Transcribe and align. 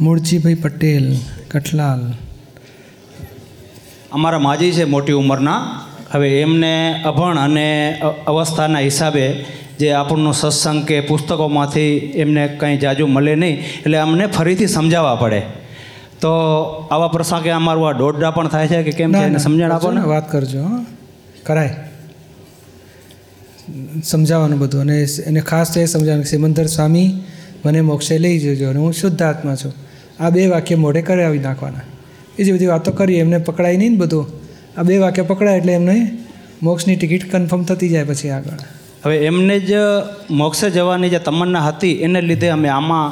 મૂળજીભાઈ 0.00 0.54
પટેલ 0.54 1.16
કઠલાલ. 1.50 2.12
અમારા 4.12 4.38
માજી 4.38 4.72
છે 4.72 4.84
મોટી 4.84 5.12
ઉંમરના. 5.12 5.80
હવે 6.12 6.40
એમને 6.40 7.02
અભણ 7.04 7.38
અને 7.38 8.00
અવસ્થાના 8.26 8.78
હિસાબે 8.78 9.44
જે 9.78 9.92
આપણનો 9.92 10.32
સત્સંગ 10.32 10.84
કે 10.84 11.00
પુસ્તકોમાંથી 11.00 11.96
એમને 11.96 12.48
કંઈ 12.48 12.76
જાજુ 12.76 13.06
મળે 13.06 13.34
નહીં 13.34 13.58
એટલે 13.58 13.98
અમને 13.98 14.26
ફરીથી 14.26 14.66
સમજાવવા 14.66 15.14
પડે. 15.14 15.42
તો 16.20 16.28
આવા 16.90 17.08
પ્રસંગે 17.08 17.50
અમારું 17.50 17.88
આ 17.88 17.92
દોડડા 17.92 18.30
પણ 18.30 18.48
થાય 18.48 18.68
છે 18.68 18.82
કે 18.82 18.90
કેમ 18.90 19.12
છે 19.12 19.24
એને 19.24 19.38
સમજણ 19.38 19.72
આપો 19.72 19.90
ને 19.90 20.00
વાત 20.00 20.32
કરજો 20.32 20.62
હં. 20.62 20.86
કરાય. 21.46 21.76
સમજાવવાનું 24.04 24.58
બધું 24.58 24.80
અને 24.80 25.06
એને 25.26 25.40
ખાસ 25.40 25.74
તો 25.74 25.80
એ 25.80 25.84
સમજાવવાનું 25.84 26.24
કે 26.24 26.30
સિમંદર 26.30 26.66
સ્વામી 26.66 27.20
મને 27.66 27.80
મોક્ષે 27.80 28.18
લઈ 28.18 28.38
જજો 28.38 28.68
અને 28.68 28.78
હું 28.78 28.92
શુદ્ધ 28.92 29.22
આત્મા 29.22 29.56
છું. 29.56 29.85
આ 30.20 30.30
બે 30.30 30.46
વાક્ય 30.46 30.76
મોઢે 30.76 31.02
કરાવી 31.02 31.38
નાખવાના. 31.38 31.86
બીજી 32.36 32.52
બધી 32.52 32.66
વાતો 32.66 32.92
કરી 32.92 33.18
એમને 33.24 33.38
પકડાય 33.38 33.76
નહીં 33.76 33.92
ને 33.92 33.98
બધું. 33.98 34.26
આ 34.78 34.84
બે 34.84 34.98
વાક્ય 34.98 35.22
પકડાય 35.22 35.58
એટલે 35.60 35.72
એમને 35.72 35.96
મોક્ષની 36.62 36.96
ટિકિટ 36.96 37.24
કન્ફર્મ 37.32 37.62
થતી 37.64 37.88
જાય 37.88 38.04
પછી 38.04 38.30
આગળ. 38.30 38.62
હવે 39.04 39.16
એમને 39.30 39.56
જ 39.60 39.72
મોક્ષે 40.30 40.66
જવાની 40.70 41.10
જે 41.10 41.18
તમન્ના 41.18 41.64
હતી 41.68 41.94
એને 42.02 42.20
લીધે 42.20 42.50
અમે 42.50 42.68
આમાં 42.68 43.08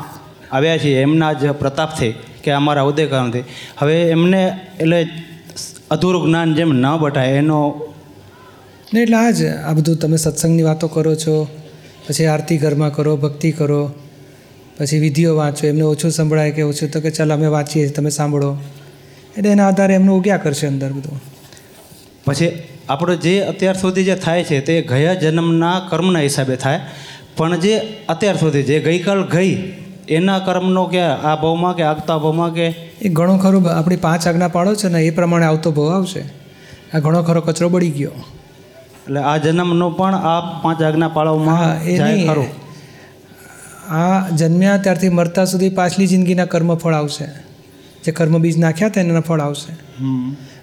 આવ્યા 0.53 0.79
છીએ. 0.79 1.03
એમના 1.03 1.33
જ 1.33 1.53
પ્રતાપથી 1.53 2.13
કે 2.43 2.53
અમારા 2.53 2.85
ઉદયકારણથી 2.85 3.45
હવે 3.79 3.97
એમને 4.11 4.41
એટલે 4.81 5.01
અધૂરું 5.91 6.25
જ્ઞાન 6.27 6.55
જેમ 6.55 6.73
ન 6.73 6.87
બટાય 6.99 7.35
એનો 7.43 7.59
ને 8.95 9.03
એટલે 9.03 9.17
આ 9.17 9.31
જ 9.31 9.41
આ 9.69 9.75
બધું 9.75 9.97
તમે 9.97 10.17
સત્સંગની 10.17 10.63
વાતો 10.63 10.89
કરો 10.89 11.15
છો 11.15 11.35
પછી 12.09 12.27
આરતી 12.27 12.59
ઘરમાં 12.59 12.93
કરો 12.95 13.17
ભક્તિ 13.17 13.51
કરો 13.53 13.81
પછી 14.79 14.99
વિધિઓ 14.99 15.37
વાંચો 15.37 15.67
એમને 15.67 15.83
ઓછું 15.83 16.11
સંભળાય 16.11 16.51
કે 16.51 16.63
ઓછું 16.63 16.91
તો 16.91 17.01
કે 17.01 17.11
ચાલો 17.11 17.35
અમે 17.35 17.47
વાંચીએ 17.47 17.89
તમે 17.89 18.11
સાંભળો. 18.11 18.57
એટલે 19.37 19.51
એના 19.51 19.69
આધારે 19.69 19.95
એમનું 19.95 20.19
ઉગ્યા 20.19 20.37
કરશે 20.37 20.67
અંદર 20.67 20.93
બધું. 20.93 21.23
પછી 22.25 22.63
આપણો 22.89 23.15
જે 23.15 23.41
અત્યાર 23.41 23.77
સુધી 23.77 24.05
જે 24.05 24.15
થાય 24.15 24.45
છે 24.45 24.61
તે 24.61 24.83
ગયા 24.83 25.15
જન્મના 25.15 25.89
કર્મના 25.91 26.21
હિસાબે 26.21 26.57
થાય. 26.57 26.81
પણ 27.37 27.57
જે 27.57 27.79
અત્યાર 28.09 28.37
સુધી 28.37 28.63
જે 28.63 28.81
ગઈકાલ 28.81 29.29
ગઈ 29.29 29.73
એના 30.09 30.39
કર્મનો 30.39 30.85
કે 30.85 31.01
આ 31.01 31.37
ભાવમાં 31.37 31.77
કે 31.77 31.83
આગતા 31.83 32.19
ભાવમાં 32.19 32.55
કે? 32.55 32.69
એ 33.03 33.09
ઘણો 33.09 33.39
ખરો 33.39 33.61
આપણી 33.61 33.97
પાંચ 33.97 34.27
આજ્ઞા 34.27 34.49
પાડો 34.49 34.75
છે 34.75 34.89
ને 34.89 35.03
એ 35.03 35.11
પ્રમાણે 35.11 35.45
આવતો 35.45 35.71
ભાવ 35.71 35.89
આવશે. 35.89 36.23
આ 36.95 36.99
ઘણો 36.99 37.23
ખરો 37.23 37.41
કચરો 37.41 37.69
બળી 37.69 37.91
ગયો. 37.91 38.11
એટલે 39.07 39.21
આ 39.21 39.37
જન્મનો 39.37 39.91
પણ 39.91 40.15
આ 40.15 40.61
પાંચ 40.63 40.83
આજ્ઞા 40.83 41.09
પાળવામાં 41.09 41.83
એ 41.83 41.99
નહીં. 41.99 42.27
ખરું. 42.27 42.64
આ 43.89 44.29
જન્મ્યા 44.37 44.77
ત્યારથી 44.77 45.09
મરતા 45.09 45.45
સુધી 45.45 45.69
પાછલી 45.69 46.07
જિંદગીના 46.07 46.45
કર્મ 46.45 46.75
ફળ 46.75 46.95
આવશે. 46.95 47.27
જે 48.05 48.13
કર્મ 48.13 48.39
બીજ 48.39 48.59
નાખ્યા 48.59 48.89
હતા 48.89 49.01
એના 49.01 49.21
ફળ 49.21 49.41
આવશે. 49.41 49.73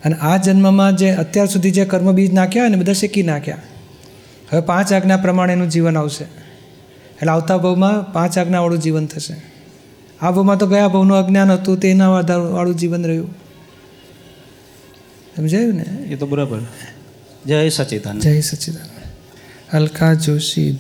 અને 0.06 0.16
આ 0.16 0.38
જન્મમાં 0.38 0.96
જે 0.96 1.12
અત્યાર 1.12 1.48
સુધી 1.48 1.72
જે 1.72 1.86
કર્મ 1.86 2.12
બીજ 2.12 2.34
નાખ્યા 2.34 2.66
એને 2.66 2.76
ને 2.76 2.82
બધા 2.82 2.94
શીખી 2.94 3.24
નાખ્યા. 3.24 3.58
હવે 4.52 4.62
પાંચ 4.62 4.94
આજ્ઞા 4.94 5.18
પ્રમાણેનું 5.18 5.70
જીવન 5.70 5.98
આવશે. 5.98 6.24
એટલે 6.24 7.32
આવતા 7.32 7.58
ભાવમાં 7.58 8.14
પાંચ 8.14 8.38
આજ્ઞાવાળું 8.38 8.80
જીવન 8.80 9.06
થશે. 9.06 9.36
આ 10.22 10.32
ભાવમાં 10.32 10.58
તો 10.58 10.68
ગયા 10.68 10.88
ભાવનું 10.88 11.18
અજ્ઞાન 11.18 11.52
હતું 11.52 11.80
તેના 11.80 12.10
વાળું 12.10 12.76
જીવન 12.76 13.06
રહ્યું. 13.06 13.36
સમજાયું 15.36 15.74
ને? 15.74 15.84
એ 15.84 16.16
તો 16.16 16.26
બરાબર. 16.26 16.60
જય 17.46 17.70
સચિદાન 17.70 18.20
જય 18.20 18.42
સચિદાન 18.42 18.88
અલકા 19.78 20.14
જોશી. 20.14 20.80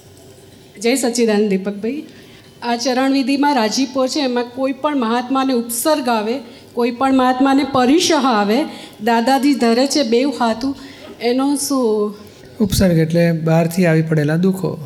જય 0.82 0.96
સચિદાન 0.96 1.50
દીપકભાઈ. 1.50 2.04
આ 2.64 2.76
ચરણવિધિમાં 2.76 3.56
રાજીપો 3.56 4.08
છે, 4.08 4.20
એમાં 4.20 4.44
કોઈ 4.44 4.72
પણ 4.72 5.00
મહાત્માને 5.00 5.54
ઉપસર્ગ 5.54 6.10
આવે, 6.10 6.40
કોઈ 6.74 6.92
પણ 6.92 7.14
મહાત્માને 7.14 7.66
પરિશહ 7.72 8.22
આવે, 8.24 8.64
દાદાજી 9.04 9.54
ધરે 9.54 9.88
છે 9.88 10.04
બેવ 10.04 10.30
હાથું, 10.30 10.76
એનો 11.22 11.56
શું? 11.56 12.16
ઉપસર્ગ 12.60 12.98
એટલે 12.98 13.32
બહારથી 13.32 13.86
આવી 13.86 14.02
પડેલા 14.02 14.36
દુઃખો. 14.36 14.78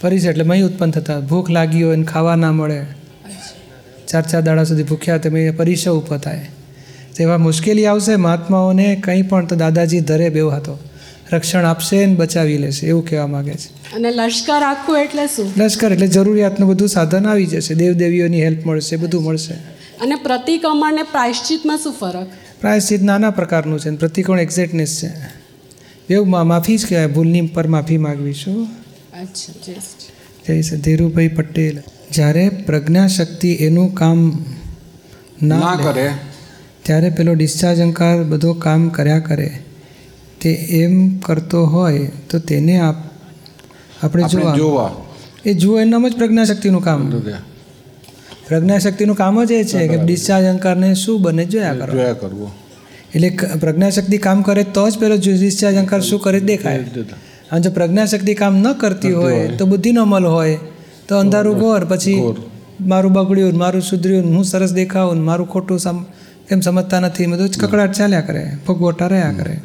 પરિશ 0.00 0.24
એટલે 0.24 0.44
મય 0.44 0.62
ઉત્પન્ન 0.62 0.90
થતા. 0.90 1.20
ભૂખ 1.20 1.50
લાગી 1.50 1.82
હોય 1.82 1.94
અને 1.94 2.04
ખાવા 2.04 2.36
ના 2.36 2.52
મળે. 2.52 2.86
ચાર 4.08 4.22
ચાર 4.22 4.42
દાડા 4.42 4.64
સુધી 4.64 4.82
ભૂખ્યા 4.82 5.16
તમે 5.16 5.50
પરિશહ 5.50 5.90
ઊભો 5.90 6.16
થાય. 6.16 6.48
તેવા 7.16 7.38
મુશ્કેલી 7.38 7.86
આવશે 7.86 8.16
મહાત્માઓને, 8.16 8.96
કંઈ 9.04 9.22
પણ 9.22 9.46
તો 9.46 9.56
દાદાજી 9.56 10.00
ધરે 10.00 10.28
બેવ 10.28 10.50
હાથો. 10.50 10.78
રક્ષણ 11.32 11.64
આપશે 11.64 12.04
અને 12.04 12.14
બચાવી 12.14 12.58
લેશે 12.58 12.86
એવું 12.86 13.08
કહેવા 13.08 13.26
માગે 13.26 13.54
છે. 13.54 13.94
અને 13.94 14.10
લશ્કર 14.10 14.62
આખું 14.62 14.98
એટલે 14.98 15.26
શું? 15.26 15.52
લશ્કર 15.56 15.92
એટલે 15.92 16.06
જરૂરિયાતનું 16.06 16.68
બધું 16.68 16.88
સાધન 16.88 17.26
આવી 17.26 17.46
જશે 17.46 17.74
દેવદેવીઓની 17.74 18.42
હેલ્પ 18.42 18.66
મળશે 18.66 18.96
બધું 18.96 19.24
મળશે. 19.24 19.54
અને 20.00 20.14
પ્રતિક્રમણ 20.14 20.94
ને 20.94 21.02
પ્રાયશ્ચિતમાં 21.02 21.78
શું 21.78 21.92
ફરક? 21.92 22.26
પ્રાયશ્ચિત 22.60 23.02
નાના 23.02 23.30
પ્રકારનું 23.30 23.80
છે 23.80 23.88
અને 23.88 23.96
પ્રતિકોણ 23.96 24.40
એક્ઝેક્ટનેસ 24.40 25.02
છે. 25.02 25.10
એવું 26.14 26.30
માફી 26.30 26.76
જ 26.76 26.86
કહેવાય 26.86 27.06
ભૂલની 27.06 27.40
પર 27.40 27.66
માફી 27.66 27.98
માગવીશું 27.98 28.64
અચ્છા 29.22 29.72
જય. 30.46 30.62
જય 30.62 30.76
ધીરુભાઈ 30.76 31.28
પટેલ 31.28 31.78
જ્યારે 32.10 32.48
પ્રજ્ઞાશક્તિ 32.48 33.48
એનું 33.48 33.94
કામ 33.94 34.44
ના 35.42 35.80
કરે. 35.84 36.10
ત્યારે 36.82 37.10
પેલો 37.10 37.34
ડિસ્ચાર્જ 37.34 37.80
અંકાર 37.80 38.22
બધો 38.22 38.52
કામ 38.52 38.88
કર્યા 38.88 39.18
કરે. 39.18 39.58
તે 40.40 40.50
એમ 40.52 41.18
કરતો 41.18 41.66
હોય 41.66 42.10
તો 42.30 42.38
તેને 42.38 42.80
આપ 42.80 42.96
આપણે 44.02 44.22
જોવા 44.22 44.56
જોવા. 44.56 44.90
એ 45.46 45.54
જુઓ 45.54 45.80
એનામ 45.80 46.08
જ 46.08 46.16
પ્રજ્ઞાશક્તિનું 46.16 46.82
કામ. 46.82 47.22
પ્રજ્ઞાશક્તિનું 48.48 49.16
કામ 49.16 49.44
જ 49.44 49.52
એ 49.52 49.64
છે 49.64 49.88
કે 49.88 49.96
ડિસ્ચાર્જ 49.96 50.46
અંકારને 50.46 50.94
શું 50.94 51.22
બને 51.22 51.44
જોયા 51.44 51.74
કરો. 51.74 51.92
જોયા 51.92 52.12
કરવો. 52.12 52.50
એટલે 53.14 53.30
પ્રજ્ઞાશક્તિ 53.60 54.18
કામ 54.18 54.42
કરે 54.42 54.64
તો 54.64 54.90
જ 54.90 54.98
પેલો 54.98 55.16
ડિસ્ચાર્જ 55.16 55.76
અંકાર 55.76 56.00
શું 56.00 56.20
કરે 56.20 56.40
દેખાય. 56.40 56.84
અને 57.52 57.60
જો 57.60 57.70
પ્રજ્ઞાશક્તિ 57.70 58.34
કામ 58.34 58.56
ન 58.56 58.72
કરતી 58.72 59.12
હોય 59.12 59.48
તો 59.48 59.66
બુદ્ધિનો 59.66 60.02
અમલ 60.02 60.26
હોય 60.26 60.58
તો 61.08 61.18
અંધારું 61.18 61.58
ઘોર 61.58 61.84
પછી 61.84 62.22
મારું 62.80 63.12
બગડ્યું 63.12 63.58
મારું 63.58 63.82
સુધર્યું 63.82 64.36
હું 64.36 64.44
સરસ 64.44 64.72
દેખાવું 64.72 65.24
મારું 65.24 65.48
ખોટું 65.48 65.78
સમ 65.78 65.98
કેમ 66.48 66.60
સમજતા 66.60 67.00
નથી 67.00 67.26
બધું 67.26 67.48
જ 67.48 67.58
કકડાટ 67.58 67.92
ચાલ્યા 67.92 68.20
કરે 68.20 68.44
ભોગવટા 68.66 69.06
રહ્યા 69.06 69.32
કરે. 69.32 69.60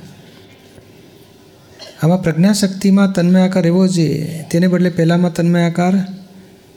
આમાં 2.03 2.21
પ્રજ્ઞાશક્તિમાં 2.21 3.13
તન્મયાકાર 3.13 3.67
એવો 3.67 3.87
જોઈએ 3.87 4.45
તેને 4.51 4.67
બદલે 4.67 4.89
પહેલાંમાં 4.89 5.33
તન્મયાકાર 5.33 5.93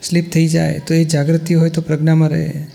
સ્લીપ 0.02 0.32
થઈ 0.32 0.46
જાય 0.46 0.82
તો 0.86 0.94
એ 0.94 1.04
જાગૃતિ 1.04 1.54
હોય 1.54 1.70
તો 1.70 1.82
પ્રજ્ઞામાં 1.82 2.28
રહે. 2.28 2.66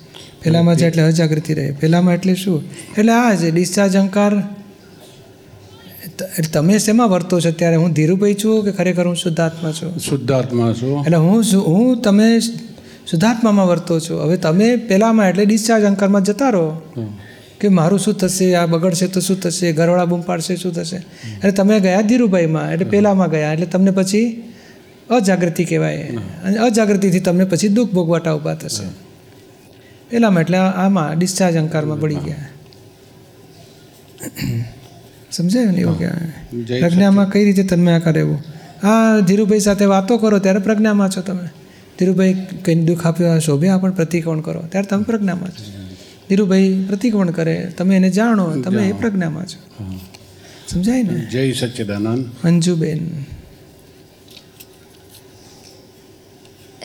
પહેલાંમાં 0.43 0.75
જાય 0.75 0.89
એટલે 0.89 1.03
અજાગૃતિ 1.03 1.53
રહે. 1.53 1.71
પહેલાંમાં 1.71 2.13
એટલે 2.13 2.35
શું? 2.35 2.63
એટલે 2.97 3.11
આ 3.11 3.33
જ 3.33 3.53
ડિસ્ચાર્જ 3.53 3.97
અંકાર 3.97 4.33
એટલે 6.39 6.51
તમે 6.53 6.77
શેમાં 6.79 7.09
વર્તો 7.09 7.39
છો 7.39 7.51
ત્યારે 7.51 7.75
હું 7.75 7.91
ધીરુભાઈ 7.91 8.33
છું 8.33 8.65
કે 8.65 8.71
ખરેખર 8.71 9.07
હું 9.07 9.15
શુદ્ધાત્મા 9.15 9.71
છું? 9.71 9.97
શુદ્ધાત્મા 9.99 10.73
છું. 10.73 11.05
એટલે 11.05 11.17
હું 11.17 11.43
શું 11.43 11.67
હું 11.67 12.01
તમે 12.01 12.39
શુદ્ધાત્મામાં 12.39 13.67
વર્તો 13.67 13.99
છું? 13.99 14.23
હવે 14.23 14.37
તમે 14.37 14.75
પહેલાંમાં 14.75 15.29
એટલે 15.29 15.45
ડિસ્ચાર્જ 15.45 15.83
અંકારમાં 15.83 16.23
જતા 16.23 16.49
રહો. 16.49 16.81
કે 17.61 17.69
મારું 17.69 17.99
શું 17.99 18.13
થશે 18.13 18.53
આ 18.55 18.65
બગડશે 18.65 19.07
તો 19.07 19.19
શું 19.19 19.39
થશે 19.39 19.71
ઘરવાળા 19.71 20.05
બૂમ 20.05 20.21
પાડશે 20.21 20.55
શું 20.55 20.73
થશે? 20.73 20.97
એટલે 20.97 21.51
તમે 21.51 21.79
ગયા 21.79 22.01
ધીરુભાઈમાં 22.01 22.73
એટલે 22.73 22.85
પહેલાંમાં 22.85 23.29
ગયા 23.29 23.53
એટલે 23.53 23.65
તમને 23.65 23.91
પછી 23.91 24.23
અજાગૃતિ 25.09 25.65
કહેવાય. 25.65 25.97
અને 26.45 26.57
અજાગૃતિથી 26.57 27.19
તમને 27.19 27.45
પછી 27.45 27.67
દુઃખ 27.67 27.91
ભોગવાટા 27.91 28.33
ઊભા 28.33 28.55
થશે. 28.55 28.85
પહેલાંમાં 30.09 30.41
એટલે 30.41 30.57
આમાં 30.57 31.19
ડિસ્ચાર્જ 31.19 31.57
અંકારમાં 31.57 31.99
પડી 31.99 32.15
ગયા. 32.15 32.47
સમજાયું 35.31 35.73
ને 35.73 35.81
એવું 35.81 35.99
કે 35.99 36.07
કહેવાય? 36.07 36.79
પ્રજ્ઞામાં 36.79 37.31
કઈ 37.31 37.43
રીતે 37.45 37.63
તન્મય 37.63 37.93
આકાર 37.93 38.17
એવું 38.17 38.39
આ 38.87 39.19
ધીરુભાઈ 39.19 39.59
સાથે 39.59 39.85
વાતો 39.85 40.17
કરો 40.17 40.39
ત્યારે 40.39 40.59
પ્રજ્ઞામાં 40.59 41.09
છો 41.09 41.21
તમે. 41.21 41.47
ધીરુભાઈ 41.99 42.33
કંઈ 42.65 42.85
દુઃખ 42.85 43.07
આપ્યું 43.07 43.33
આ 43.33 43.39
શોભે 43.39 43.77
પણ 43.81 43.91
પ્રતિકોણ 43.91 44.39
કરો 44.39 44.61
ત્યારે 44.61 44.87
તમે 44.87 45.03
પ્રજ્ઞામાં 45.03 45.49
છો. 45.49 45.80
ધીરુભાઈ 46.31 46.85
પ્રતિક્રમણ 46.87 47.31
કરે. 47.31 47.55
તમે 47.77 47.95
એને 47.95 48.09
જાણો 48.09 48.43
તમે 48.61 48.83
એ 48.89 48.91
પ્રજ્ઞામાં 48.91 49.45
છો. 49.45 49.59
સમજાય 50.67 51.03
ને? 51.03 51.19
જય 51.31 51.51
સચ્ચિદાનંદ. 51.53 52.25
મંજુબેન. 52.45 52.99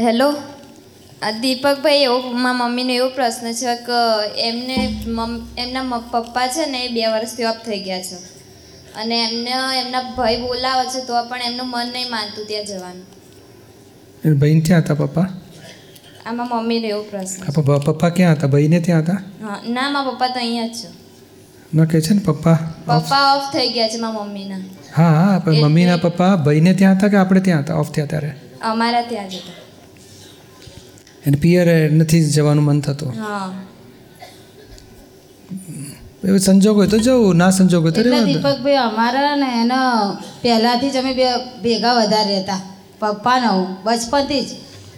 હેલો. 0.00 0.31
આ 1.22 1.31
દીપકભાઈ 1.31 1.94
એવો 1.98 2.16
મારા 2.32 2.58
મમ્મીનો 2.62 2.93
એવો 2.93 3.08
પ્રશ્ન 3.08 3.52
છે 3.52 3.76
કે 3.87 4.00
એમને 4.48 4.78
એમના 5.58 5.99
પપ્પા 6.10 6.46
છે 6.46 6.66
ને 6.70 6.84
એ 6.84 6.88
બે 6.88 7.06
વર્ષથી 7.06 7.44
ઓફ 7.44 7.62
થઈ 7.66 7.81
ગયા 7.81 8.02
છે. 8.02 8.19
અને 9.00 9.16
એમને 9.25 9.52
એમના 9.81 10.02
ભાઈ 10.19 10.37
બોલાવે 10.40 10.87
છે 10.90 11.06
તો 11.06 11.25
પણ 11.25 11.42
એમનું 11.42 11.66
મન 11.70 11.87
નહીં 11.92 12.10
માનતું 12.10 12.46
ત્યાં 12.46 12.66
જવાનું. 12.66 13.06
એ 14.25 14.34
ભાઈને 14.34 14.60
ત્યાં 14.60 14.81
હતા 14.81 14.94
પપ્પા? 14.94 15.26
આમાં 16.26 16.49
મમ્મીને 16.52 16.88
એવો 16.88 17.02
પ્રશ્ન 17.11 17.52
પપ્પા 17.56 17.78
પપ્પા 17.78 18.11
ક્યાં 18.17 18.37
હતા? 18.37 18.49
ભાઈને 18.55 18.81
ત્યાં 18.81 19.02
હતા? 19.02 19.20
ના 19.75 19.90
મારા 19.90 20.12
પપ્પા 20.12 20.28
તો 20.28 20.38
અહીંયા 20.38 20.69
જ 20.69 20.78
છે. 20.81 20.88
ન 21.75 21.84
કહે 21.90 22.00
છે 22.00 22.14
ને 22.14 22.20
પપ્પા? 22.20 22.58
પપ્પા 22.87 23.25
ઓફ 23.37 23.46
થઈ 23.52 23.69
ગયા 23.75 23.88
છે 23.93 23.99
મારા 23.99 24.25
મમ્મીના. 24.25 24.62
હા 24.96 25.12
હા 25.20 25.38
પણ 25.44 25.64
મમ્મીના 25.64 25.99
પપ્પા 25.99 26.32
ભાઈને 26.37 26.75
ત્યાં 26.75 26.96
હતા 26.96 27.08
કે 27.08 27.17
આપણે 27.17 27.40
ત્યાં 27.40 27.62
હતા? 27.64 27.76
ઓફ 27.82 27.90
થયા 27.94 28.06
ત્યારે? 28.06 28.32
અમારા 28.62 29.02
ત્યાં 29.02 29.31
જ 29.31 29.34
હતા. 29.34 29.62
એને 31.26 31.37
પિયર 31.37 31.69
નથી 31.93 32.23
જવાનું 32.37 32.64
મન 32.64 32.81
થતું. 32.81 33.12
હા. 33.23 33.49
એવો 36.28 36.38
સંજોગ 36.38 36.76
હોય 36.76 36.88
તો 36.88 36.99
જવું 36.99 37.37
ના 37.37 37.50
સંજોગ 37.50 37.82
હોય 37.82 37.93
તો 37.93 38.02
રહેવાનું. 38.02 38.32
દીપકભાઈ 38.32 38.76
અમારા 38.76 39.37
ને 39.37 39.49
એનો 39.62 39.81
પહેલાંથી 40.43 40.90
જ 40.90 40.96
અમે 40.96 41.12
બે 41.14 41.26
ભેગા 41.62 41.94
વધારે 41.94 42.34
રહેતા 42.34 42.61
પપ્પાનો 43.00 43.50
બચપણથી 43.84 43.84
બચપનથી 43.84 44.43
જ. 44.49 44.50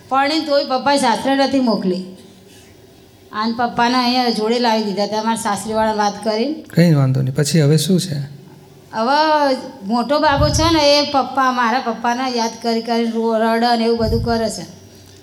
પણ 0.09 0.29
તોય 0.47 0.65
પપ્પાએ 0.65 0.99
સાસરે 0.99 1.37
નથી 1.37 1.61
મોકલી. 1.61 2.05
આન 3.33 3.53
પપ્પાને 3.53 3.95
અહીંયા 3.95 4.31
જોડે 4.31 4.59
લાવી 4.59 4.85
દીધા 4.85 5.05
હતા 5.05 5.23
મારા 5.23 5.43
સાસરીવાળા 5.43 5.93
વાત 5.93 6.25
કરી 6.25 6.55
કંઈ 6.55 6.95
વાંધો 6.95 7.23
નહીં. 7.23 7.35
પછી 7.35 7.63
હવે 7.63 7.77
શું 7.77 8.01
છે? 8.01 8.19
હવે 8.95 9.57
મોટો 9.85 10.21
બાબો 10.21 10.49
છે 10.49 10.73
ને 10.73 10.83
એ 10.99 11.03
પપ્પા 11.11 11.53
મારા 11.53 11.81
પપ્પાને 11.81 12.39
યાદ 12.39 12.51
કરી 12.63 12.83
કરીને 12.83 13.13
રડ 13.39 13.65
અને 13.65 13.85
એવું 13.85 13.99
બધું 13.99 14.25
કરે 14.25 14.51
છે. 14.51 14.67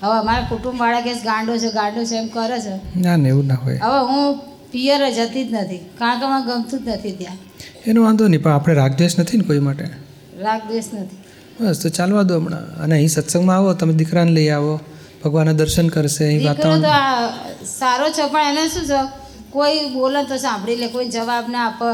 હવે 0.04 0.20
અમારા 0.20 0.46
કુટુંબવાળા 0.50 1.02
કે 1.02 1.14
ગાંડો 1.14 1.58
છે 1.58 1.72
ગાંડો 1.72 2.04
છે 2.04 2.16
એમ 2.16 2.28
કરે 2.28 2.60
છે. 2.60 3.00
ના 3.00 3.16
ને 3.16 3.30
એવું 3.30 3.48
ના 3.48 3.56
હોય. 3.56 3.78
હવે 3.78 4.00
હું 4.06 4.40
પિયર 4.72 5.10
જતી 5.14 5.44
જ 5.44 5.54
નથી. 5.54 5.78
કારણ 5.78 6.20
કે 6.20 6.26
મને 6.26 6.46
ગમતું 6.46 6.86
જ 6.86 6.88
નથી 6.88 7.12
ત્યાં. 7.12 7.38
એનો 7.88 8.04
વાંધો 8.04 8.28
નહીં 8.28 8.44
પણ 8.44 8.52
આપણે 8.52 8.74
રાગદ્વેષ 8.74 9.20
નથી 9.20 9.38
ને 9.38 9.44
કોઈ 9.44 9.60
માટે? 9.60 9.86
રાગ 10.40 10.62
દ્વેષ 10.68 10.84
નથી. 10.94 11.18
બસ 11.60 11.80
તો 11.84 11.90
ચાલવા 11.98 12.26
દો 12.30 12.40
હમણાં. 12.40 12.66
અને 12.84 12.94
અહીં 13.00 13.12
સત્સંગમાં 13.16 13.58
આવો 13.58 13.74
તમે 13.80 13.94
દીકરાને 14.02 14.32
લઈ 14.38 14.50
આવો. 14.58 14.74
ભગવાનના 15.24 15.58
દર્શન 15.62 15.88
કરશે 15.94 16.24
અહીં 16.30 16.44
વાતાવરણ. 16.48 16.84
સારો 17.80 18.08
છે 18.18 18.26
પણ 18.34 18.48
એને 18.52 18.64
શું 18.74 18.86
છે? 18.92 19.00
કોઈ 19.56 19.80
બોલે 19.96 20.22
તો 20.30 20.36
સાંભળી 20.46 20.80
લે 20.84 20.88
કોઈ 20.96 21.08
જવાબ 21.16 21.46
ના 21.56 21.66
આપે. 21.70 21.90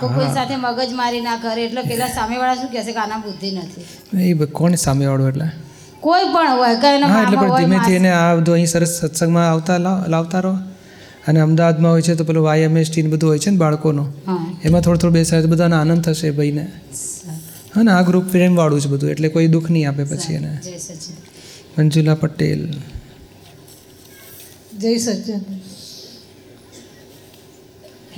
કોઈ 0.00 0.30
સાથે 0.36 0.56
મગજ 0.56 0.90
મારી 1.00 1.22
ના 1.28 1.38
કરે 1.44 1.64
એટલે 1.66 1.82
પેલા 1.90 2.10
સામેવાળા 2.18 2.60
શું 2.60 2.70
કહેશે 2.74 2.92
કે 2.96 3.00
આના 3.04 3.20
બુદ્ધિ 3.26 3.50
નથી. 3.58 3.84
એ 4.30 4.46
કોણ 4.58 4.74
સામેવાળો 4.86 5.28
એટલે? 5.32 5.48
કોઈ 6.06 6.26
પણ 6.34 6.52
હોય 6.60 6.76
કે 6.82 6.88
એના 6.96 7.10
હા 7.12 7.22
એટલે 7.24 7.36
પણ 7.42 7.56
ધીમેથી 7.60 7.96
એને 8.00 8.10
આ 8.20 8.36
બધું 8.38 8.54
અહીં 8.58 8.70
સરસ 8.74 8.92
સત્સંગમાં 9.00 9.48
આવતા 9.52 9.78
લાવતા 10.14 10.40
રહો. 10.46 10.54
અને 11.28 11.38
અમદાવાદમાં 11.46 11.92
હોય 11.94 12.04
છે 12.06 12.14
તો 12.20 12.24
પેલું 12.28 12.44
વાયએમએસટી 12.48 13.02
બધું 13.14 13.28
હોય 13.30 13.42
છે 13.44 13.50
ને 13.54 13.58
બાળકોનું. 13.64 14.08
એમાં 14.66 14.82
થોડું 14.84 15.00
થોડું 15.02 15.16
બેસાય 15.18 15.42
તો 15.44 15.50
બધાને 15.54 15.76
આનંદ 15.80 16.02
થશે 16.06 16.30
ભાઈને. 16.38 16.64
હા 17.74 17.82
ને 17.88 17.92
આ 17.98 18.02
ગ્રુપ 18.08 18.26
પ્રેમવાળું 18.32 18.80
છે 18.84 18.88
બધું 18.94 19.12
એટલે 19.14 19.28
કોઈ 19.36 19.48
દુઃખ 19.54 19.70
નહીં 19.74 19.88
આપે 19.90 20.04
પછી 20.10 20.34
એને. 20.40 20.50
જય 20.64 20.76
મંજુલા 21.78 22.16
પટેલ. 22.22 22.62
જય 24.80 24.90
સચ્ચન 25.04 25.40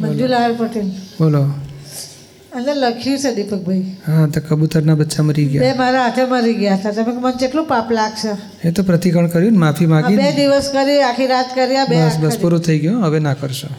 મંજુલાલ 0.01 0.55
પટેલ. 0.63 0.89
બોલો. 1.21 1.43
અંદર 2.59 2.75
લખ્યું 2.81 3.21
છે 3.23 3.31
દીપકભાઈ. 3.37 3.85
હા 4.09 4.27
તો 4.35 4.41
કબૂતરના 4.49 4.99
બચ્ચા 5.03 5.25
મરી 5.29 5.47
બે 5.47 5.53
ગયા 5.55 5.79
મારા 5.83 6.03
હાથે 6.07 6.27
મરી 6.35 6.57
ગયા 6.61 6.77
હતા. 6.81 6.93
તમે 6.99 7.15
મને 7.21 7.33
કેટલું 7.45 7.67
પાપ 7.73 7.89
લાગશે? 7.99 8.37
એ 8.65 8.75
તો 8.77 8.83
પ્રતિકરણ 8.91 9.31
કર્યું 9.37 9.57
ને 9.59 9.65
માફી 9.65 9.91
માગી 9.95 10.19
બે 10.25 10.29
દિવસ 10.41 10.69
કરી 10.77 11.01
આખી 11.09 11.31
રાત 11.35 11.57
કરી 11.57 11.81
આ 11.85 11.89
બે 11.95 12.03
બસ 12.03 12.21
બસ 12.27 12.39
પૂરું 12.45 12.63
થઈ 12.69 12.79
ગયું 12.85 13.01
હવે 13.07 13.25
ના 13.29 13.39
કરશો. 13.41 13.73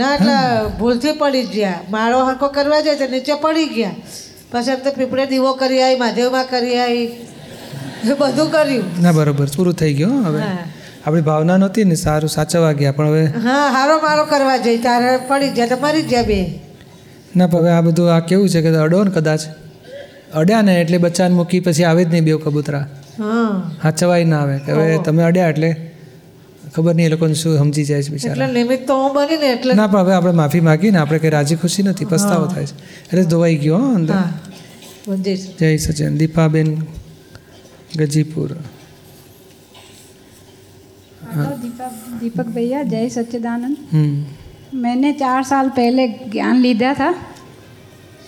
ના 0.00 0.10
એટલે 0.16 0.36
ભૂલથી 0.82 1.16
પડી 1.22 1.46
જ 1.46 1.54
ગયા. 1.56 1.80
માળો 1.94 2.26
હરકો 2.28 2.54
કરવા 2.58 2.82
જાય 2.88 3.00
તો 3.02 3.14
નીચે 3.14 3.34
પડી 3.46 3.70
ગયા. 3.78 3.96
પછી 4.52 4.70
એમ 4.70 4.80
તો 4.84 4.90
પીપળે 4.90 5.26
દીવો 5.26 5.52
કરી 5.54 5.82
આવી 5.82 5.98
મહાદેવમાં 5.98 6.46
કરી 6.46 6.78
આવી 6.78 7.08
બધું 8.20 8.48
કર્યું. 8.50 8.84
ના 9.02 9.12
બરોબર. 9.12 9.46
પૂરું 9.56 9.74
થઈ 9.74 9.94
ગયું 9.94 10.14
હો 10.16 10.30
હવે. 10.30 10.40
આપણી 11.06 11.20
ભાવના 11.20 11.56
નહોતી 11.56 11.84
ને 11.84 11.94
સારું 11.94 12.30
સાચવવા 12.30 12.72
ગયા 12.72 12.92
પણ 12.92 13.06
હવે 13.06 13.24
હા 13.46 13.68
હારો 13.70 13.98
મારો 14.02 14.24
કરવા 14.24 14.56
જઈ 14.56 14.78
તારે 14.78 15.12
પડી 15.28 15.50
ગયા 15.50 15.66
તો 15.66 15.76
મરી 15.82 16.02
જ 16.02 16.08
ગયા 16.08 16.22
બે. 16.22 16.38
ના 17.36 17.46
પણ 17.46 17.58
હવે 17.58 17.70
આ 17.70 17.80
બધું 17.80 18.14
આ 18.14 18.20
કેવું 18.20 18.48
છે 18.48 18.62
કે 18.62 18.74
અડો 18.78 19.04
ને 19.04 19.10
કદાચ. 19.10 19.42
અડ્યા 20.34 20.62
ને 20.62 20.80
એટલે 20.80 20.98
બચ્ચાને 20.98 21.34
મૂકી 21.34 21.60
પછી 21.60 21.84
આવે 21.84 22.04
જ 22.04 22.08
નહીં 22.08 22.24
બે 22.24 22.32
કબૂતરા. 22.44 22.84
હા. 23.18 23.70
સાચવાય 23.82 24.24
ના 24.24 24.40
આવે 24.40 24.58
કે 24.58 24.72
હવે 24.72 24.98
તમે 25.04 25.22
અડ્યા 25.22 25.48
એટલે 25.48 25.70
ખબર 26.73 26.93
નહીં 26.93 27.05
એ 27.05 27.13
લોકોને 27.13 27.35
શું 27.35 27.53
સમજી 27.59 27.85
જાય 27.85 28.01
છે 28.01 28.09
એટલે 28.09 28.17
બિચારા 28.19 28.49
નિમિત્ત 28.53 28.83
તો 28.87 28.95
હું 28.97 29.11
બની 29.15 29.37
ને 29.37 29.49
એટલે 29.51 29.71
ના 29.75 29.87
પણ 29.87 30.01
હવે 30.01 30.13
આપણે 30.15 30.33
માફી 30.35 30.63
માગીને 30.63 30.97
આપણે 30.99 31.19
કંઈ 31.19 31.31
રાજી 31.31 31.57
ખુશી 31.57 31.85
નથી 31.85 32.07
પસ્તાવો 32.07 32.45
થાય 32.47 32.67
છે 32.67 32.75
એટલે 33.03 33.23
ધોવાઈ 33.25 33.57
ગયો 33.59 33.79
હો 33.79 33.89
અંદર 33.95 34.13
હા 34.13 34.29
જય 35.17 35.35
સચ્ચિદાનંદ. 35.35 35.59
જય 35.59 35.77
સચિન 35.87 36.13
દીપાબેન 36.17 36.69
गजीपुर 37.99 38.49
हेलो 41.27 41.53
दीपक 41.57 41.91
दीपक 42.19 42.47
भैया 42.51 42.81
जय 42.85 43.09
सच्चिदानंद 43.11 43.77
हम्म 43.91 44.81
मैंने 44.81 45.11
चार 45.15 45.43
साल 45.45 45.69
पहले 45.71 46.03
ज्ञान 46.31 46.55
लिया 46.59 46.93
था 46.95 47.09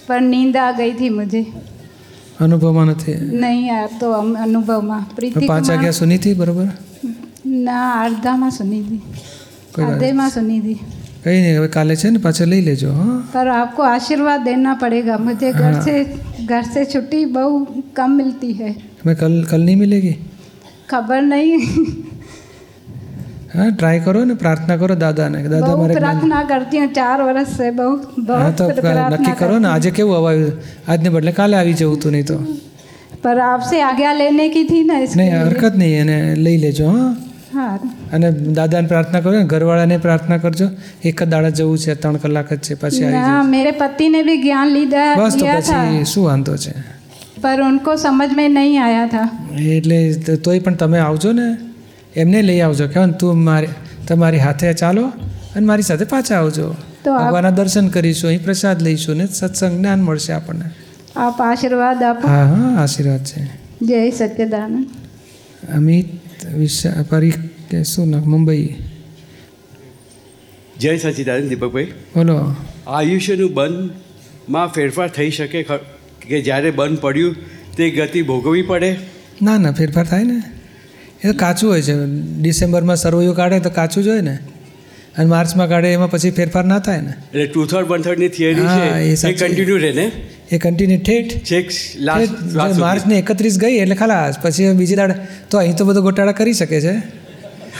पर 0.07 0.19
नींद 0.23 0.57
आ 0.59 0.71
गई 0.79 0.93
थी 0.95 1.09
मुझे 1.15 1.41
અનુભવમાં 2.39 2.83
નથી 2.85 3.13
नहीं 3.39 3.63
आया 3.69 3.87
तो 4.01 4.09
हम 4.13 4.27
अनुभव 4.43 4.81
में 4.83 4.99
प्रीति 5.15 5.39
પાંચ 5.43 5.63
कुमार- 5.63 5.69
વાગ્યા 5.71 5.91
સુની 5.93 6.17
હતી 6.17 6.33
બરોબર 6.33 6.67
ના 7.68 7.86
અડધામાં 8.02 8.52
સુનીધી 8.58 9.00
અડધેમાં 9.84 10.30
સુનીધી 10.36 10.78
કઈ 11.24 11.36
નહીં 11.36 11.58
હવે 11.58 11.68
કાલે 11.76 11.94
છે 11.96 12.10
ને 12.14 12.18
પાછા 12.24 12.46
લઈ 12.52 12.62
લેજો 12.68 12.90
હા. 12.92 13.18
પર 13.34 13.48
આપકો 13.58 13.82
આશીર્વાદ 13.90 14.42
દેના 14.48 14.74
પડેગા. 14.82 15.18
મુજે 15.26 15.48
ઘર 15.60 15.74
સે 15.86 15.94
ઘર 16.50 16.64
સે 16.72 16.80
છુટ્ટી 16.94 17.24
બહુ 17.36 17.44
કમ 17.98 18.10
મિલતી 18.18 18.54
હૈ. 18.60 18.72
मैं 19.06 19.16
કલ 19.22 19.36
कल 19.52 19.62
नहीं 19.68 19.78
मिलेगी 19.82 20.12
ખબર 20.90 21.22
નહીં. 21.30 21.62
હા 23.54 23.70
ટ્રાય 23.70 24.00
કરો 24.06 24.20
ને 24.24 24.34
પ્રાર્થના 24.34 24.78
કરો 24.78 24.94
દાદાને 25.04 25.38
દાદા 25.48 25.74
મારે 25.80 25.94
પ્રાર્થના 25.98 26.44
કરતી 26.52 26.80
હું 26.84 26.92
ચાર 27.00 27.18
વર્ષ 27.22 27.56
છે 27.58 27.70
બહુ. 27.80 27.88
બહુ 28.28 28.38
તો 28.60 28.64
નક્કી 29.16 29.36
કરો 29.42 29.58
ને 29.58 29.68
આજે 29.72 29.90
કેવું 29.98 30.16
અવાયું 30.20 30.54
આજને 30.88 31.10
બદલે 31.16 31.32
કાલે 31.40 31.56
આવી 31.60 31.76
જવું 31.82 31.98
તું 32.04 32.12
નહીં 32.12 32.26
તો. 32.26 32.38
પર 33.22 33.38
આપસે 33.42 33.76
આજ્ઞા 33.82 34.14
લેને 34.22 34.44
કી 34.54 34.66
થી 34.72 34.84
ને 34.90 34.96
નહીં 35.18 35.36
હરકત 35.42 35.74
નહીં 35.82 36.00
એને 36.02 36.18
લઈ 36.46 36.58
લેજો 36.64 36.88
હા. 36.90 37.12
અને 38.12 38.30
દાદાને 38.30 38.88
પ્રાર્થના 38.88 39.20
કરો 39.20 39.32
ને 39.32 39.44
ઘરવાળાને 39.44 39.96
પ્રાર્થના 39.96 40.38
કરજો 40.38 40.68
એક 41.04 41.22
જ 41.22 41.28
દાડા 41.28 41.48
જવું 41.48 41.78
છે 41.78 41.94
ત્રણ 41.94 42.16
કલાક 42.16 42.52
જ 42.52 42.58
છે 42.58 42.74
પછી 42.74 43.04
આવી 43.04 43.12
જાય 43.12 43.42
મેરે 43.42 43.70
પતિને 43.70 44.22
ભી 44.22 44.42
જ્ઞાન 44.42 44.68
લીધા 44.68 45.16
બસ 45.16 45.36
તો 45.36 45.46
પછી 45.46 46.04
શું 46.04 46.24
વાંધો 46.24 46.56
છે? 46.56 46.94
પર 47.42 47.60
ઉनको 47.60 47.96
સમજ 47.96 48.30
મેં 48.36 48.50
નહીં 48.50 48.84
આયા 48.84 49.06
થા. 49.06 49.48
એટલે 49.58 50.12
તોય 50.12 50.58
પણ 50.58 50.74
તમે 50.74 50.98
આવજો 50.98 51.32
ને 51.32 51.56
એમને 52.16 52.42
લઈ 52.42 52.60
આવજો 52.60 52.88
કહેવાય 52.88 53.10
તું 53.10 53.44
મારે 53.44 53.68
તમારી 54.08 54.38
હાથે 54.38 54.72
ચાલો 54.72 55.06
અને 55.56 55.66
મારી 55.66 55.82
સાથે 55.82 56.04
પાછા 56.04 56.34
આવજો. 56.34 56.74
ભગવાનના 57.06 57.50
દર્શન 57.50 57.88
કરીશું 57.88 58.28
અહીં 58.28 58.44
પ્રસાદ 58.44 58.82
લઈશું 58.82 59.16
ને 59.16 59.26
સત્સંગ 59.26 59.78
જ્ઞાન 59.78 60.02
મળશે 60.02 60.32
આપણને. 60.32 60.64
આપ 61.16 61.42
આશીર્વાદ 61.42 62.02
આપો. 62.02 62.28
હા 62.28 62.44
હા 62.44 62.82
આશીર્વાદ 62.82 63.24
છે. 63.24 63.64
જય 63.82 64.10
સત્યદાનંદ 64.10 64.86
અમિત 65.76 66.06
વિશા 66.58 66.90
પરી 67.10 67.32
કે 67.70 67.82
શું 67.84 68.30
મુંબઈ. 68.30 68.74
જય 70.80 70.96
સચિદાનંદ 70.98 71.48
દીપકભાઈ. 71.48 71.84
બોલો. 71.84 72.38
આયુષ્યનું 72.86 73.54
બંધમાં 73.54 74.66
ફેરફાર 74.68 75.08
થઈ 75.08 75.30
શકે 75.30 75.62
કે 76.28 76.40
જ્યારે 76.40 76.70
બંધ 76.70 76.98
પડ્યું 76.98 77.36
તે 77.76 77.90
ગતિ 77.90 78.22
ભોગવવી 78.22 78.62
પડે? 78.62 78.96
ના 79.42 79.58
ના 79.58 79.72
ફેરફાર 79.72 80.04
થાય 80.04 80.24
ને. 80.24 80.42
એ 81.24 81.32
તો 81.32 81.38
કાચું 81.38 81.70
હોય 81.70 81.82
છે. 81.82 81.94
ડિસેમ્બરમાં 82.40 82.96
સરવૈયું 82.96 83.36
કાઢે 83.36 83.60
તો 83.60 83.70
કાચું 83.70 84.04
જ 84.04 84.08
હોય 84.08 84.20
ને. 84.20 84.38
અને 85.18 85.26
માર્ચમાં 85.26 85.68
કાઢે 85.68 85.92
એમાં 85.92 86.10
પછી 86.10 86.30
ફેરફાર 86.30 86.64
ના 86.64 86.78
થાય 86.78 87.00
ને. 87.00 87.10
એટલે 87.10 87.46
ટુ 87.46 87.66
થર્ડ 87.66 87.86
વન 87.86 88.02
થર્ડની 88.02 88.28
થિયરી 88.28 88.66
છે. 88.74 89.26
એ 89.28 89.32
કન્ટિન્યુ 89.32 89.76
રહે 89.76 89.92
ને? 89.92 90.10
એ 90.52 90.58
કન્ટિન્યુ 90.58 90.98
ઠેઠ. 90.98 91.36
છેક 91.50 91.70
માર્ચની 92.78 93.18
એકત્રીસ 93.18 93.58
ગઈ 93.58 93.76
એટલે 93.76 93.94
ખલાસ. 93.94 94.38
પછી 94.42 94.72
બીજી 94.72 94.94
દાડે 94.94 95.14
તો 95.50 95.58
અહીં 95.58 95.76
તો 95.76 95.84
બધો 95.84 96.02
ગોટાળા 96.02 96.32
કરી 96.32 96.52
શકે 96.52 96.80
છે. 96.80 97.23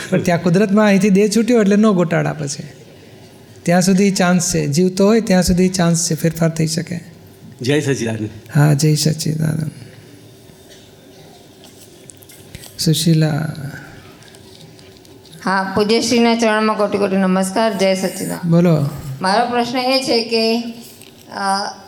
પણ 0.09 0.21
ત્યાં 0.21 0.41
કુદરતમાં 0.41 0.85
અહીંથી 0.85 1.09
દેહ 1.09 1.27
છૂટ્યો 1.35 1.61
એટલે 1.61 1.75
નો 1.75 1.93
ગોટાળા 1.93 2.33
પછી. 2.33 2.63
ત્યાં 3.63 3.81
સુધી 3.81 4.11
ચાન્સ 4.11 4.53
છે. 4.53 4.67
જીવતો 4.67 5.07
હોય 5.07 5.21
ત્યાં 5.21 5.43
સુધી 5.43 5.69
ચાન્સ 5.69 6.07
છે. 6.07 6.15
ફેરફાર 6.15 6.49
થઈ 6.49 6.67
શકે. 6.67 6.99
જય 7.61 7.79
સચિદાનંદ. 7.81 8.29
હા 8.55 8.73
જય 8.73 8.95
સચ્ચિદાનંદ 8.95 9.71
સુશીલા. 12.79 13.31
હા 15.45 15.71
પૂજ્યશ્રીના 15.75 16.35
ચરણમાં 16.35 16.77
કોટી 16.77 16.97
કોટી 16.97 17.17
નમસ્કાર. 17.17 17.77
જય 17.77 17.95
સચ્ચિદાન 17.95 18.49
બોલો. 18.51 18.75
મારો 19.21 19.45
પ્રશ્ન 19.49 19.77
એ 19.77 20.01
છે 20.03 20.23
કે 20.23 20.43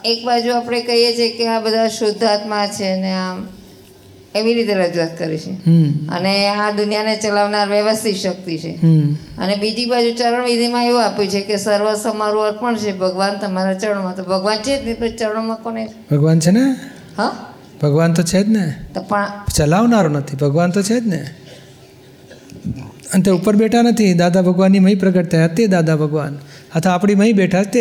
એક 0.06 0.26
બાજુ 0.26 0.52
આપણે 0.52 0.82
કહીએ 0.82 1.12
છીએ 1.18 1.30
કે 1.38 1.48
આ 1.48 1.60
બધા 1.62 1.88
શુદ્ધ 1.90 2.24
આત્મા 2.24 2.68
છે 2.68 2.96
ને 2.96 3.14
આમ 3.14 3.48
એવી 4.40 4.54
રીતે 4.54 4.74
રજૂઆત 4.74 5.18
કરી 5.18 5.38
છે. 5.38 5.52
અને 6.10 6.48
આ 6.48 6.72
દુનિયાને 6.72 7.16
ચલાવનાર 7.16 7.70
વ્યવસ્થિત 7.70 8.16
શક્તિ 8.16 8.58
છે. 8.58 8.72
અને 9.38 9.56
બીજી 9.56 9.86
બાજુ 9.86 10.12
ચરણ 10.14 10.46
વિધિમાં 10.46 10.86
એવું 10.86 11.06
આપ્યું 11.06 11.30
છે 11.30 11.42
કે 11.42 11.58
સર્વ 11.58 11.94
સમારું 11.96 12.44
અર્પણ 12.44 12.76
છે 12.76 12.98
ભગવાન 12.98 13.38
તમારા 13.38 13.74
ચરણમાં. 13.74 14.16
તો 14.16 14.24
ભગવાન 14.24 14.58
છે 14.58 14.82
જ 14.82 14.86
નહીં 14.86 15.00
તો 15.00 15.08
ચરણમાં 15.18 15.58
કોને? 15.58 15.88
ભગવાન 16.12 16.40
છે 16.40 16.52
ને? 16.52 16.76
હા? 17.18 17.54
ભગવાન 17.82 18.14
તો 18.14 18.24
છે 18.24 18.44
જ 18.44 18.48
ને. 18.48 18.74
તો 18.94 19.02
પણ 19.02 19.28
ચલાવનારો 19.56 20.10
નથી 20.10 20.36
ભગવાન 20.36 20.72
તો 20.72 20.82
છે 20.82 21.00
જ 21.00 21.08
ને. 21.08 21.26
અને 23.14 23.24
તે 23.24 23.32
ઉપર 23.32 23.56
બેઠા 23.56 23.82
નથી 23.82 24.14
દાદા 24.14 24.42
ભગવાનની 24.42 24.80
મહી 24.80 24.96
પ્રગટ 24.96 25.28
થયા 25.30 25.48
તે 25.48 25.68
દાદા 25.68 25.96
ભગવાન. 25.96 26.40
અથવા 26.76 26.94
આપણી 26.94 27.16
મહી 27.16 27.34
બેઠા 27.34 27.64
તે 27.64 27.80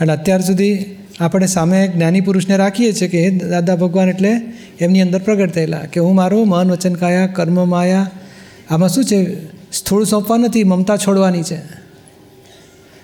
એટલે 0.00 0.12
અત્યાર 0.12 0.40
સુધી 0.40 0.98
આપણે 1.20 1.46
સામે 1.46 1.88
જ્ઞાની 1.88 2.20
પુરુષને 2.20 2.56
રાખીએ 2.56 2.92
છીએ 2.92 3.08
કે 3.08 3.30
દાદા 3.30 3.76
ભગવાન 3.76 4.08
એટલે 4.08 4.32
એમની 4.80 5.00
અંદર 5.00 5.18
પ્રગટ 5.18 5.52
થયેલા 5.52 5.78
કે 5.78 6.00
હું 6.00 6.14
મારું 6.14 6.48
મન, 6.48 6.70
વચન, 6.70 6.94
કાયા, 6.94 7.26
કર્મ, 7.26 7.68
માયા, 7.68 8.10
આમાં 8.70 8.88
શું 8.88 9.04
છે? 9.04 9.44
સ્થૂળ 9.72 10.04
સોંપવા 10.04 10.36
નથી, 10.36 10.64
મમતા 10.64 10.96
છોડવાની 10.96 11.42
છે. 11.42 11.58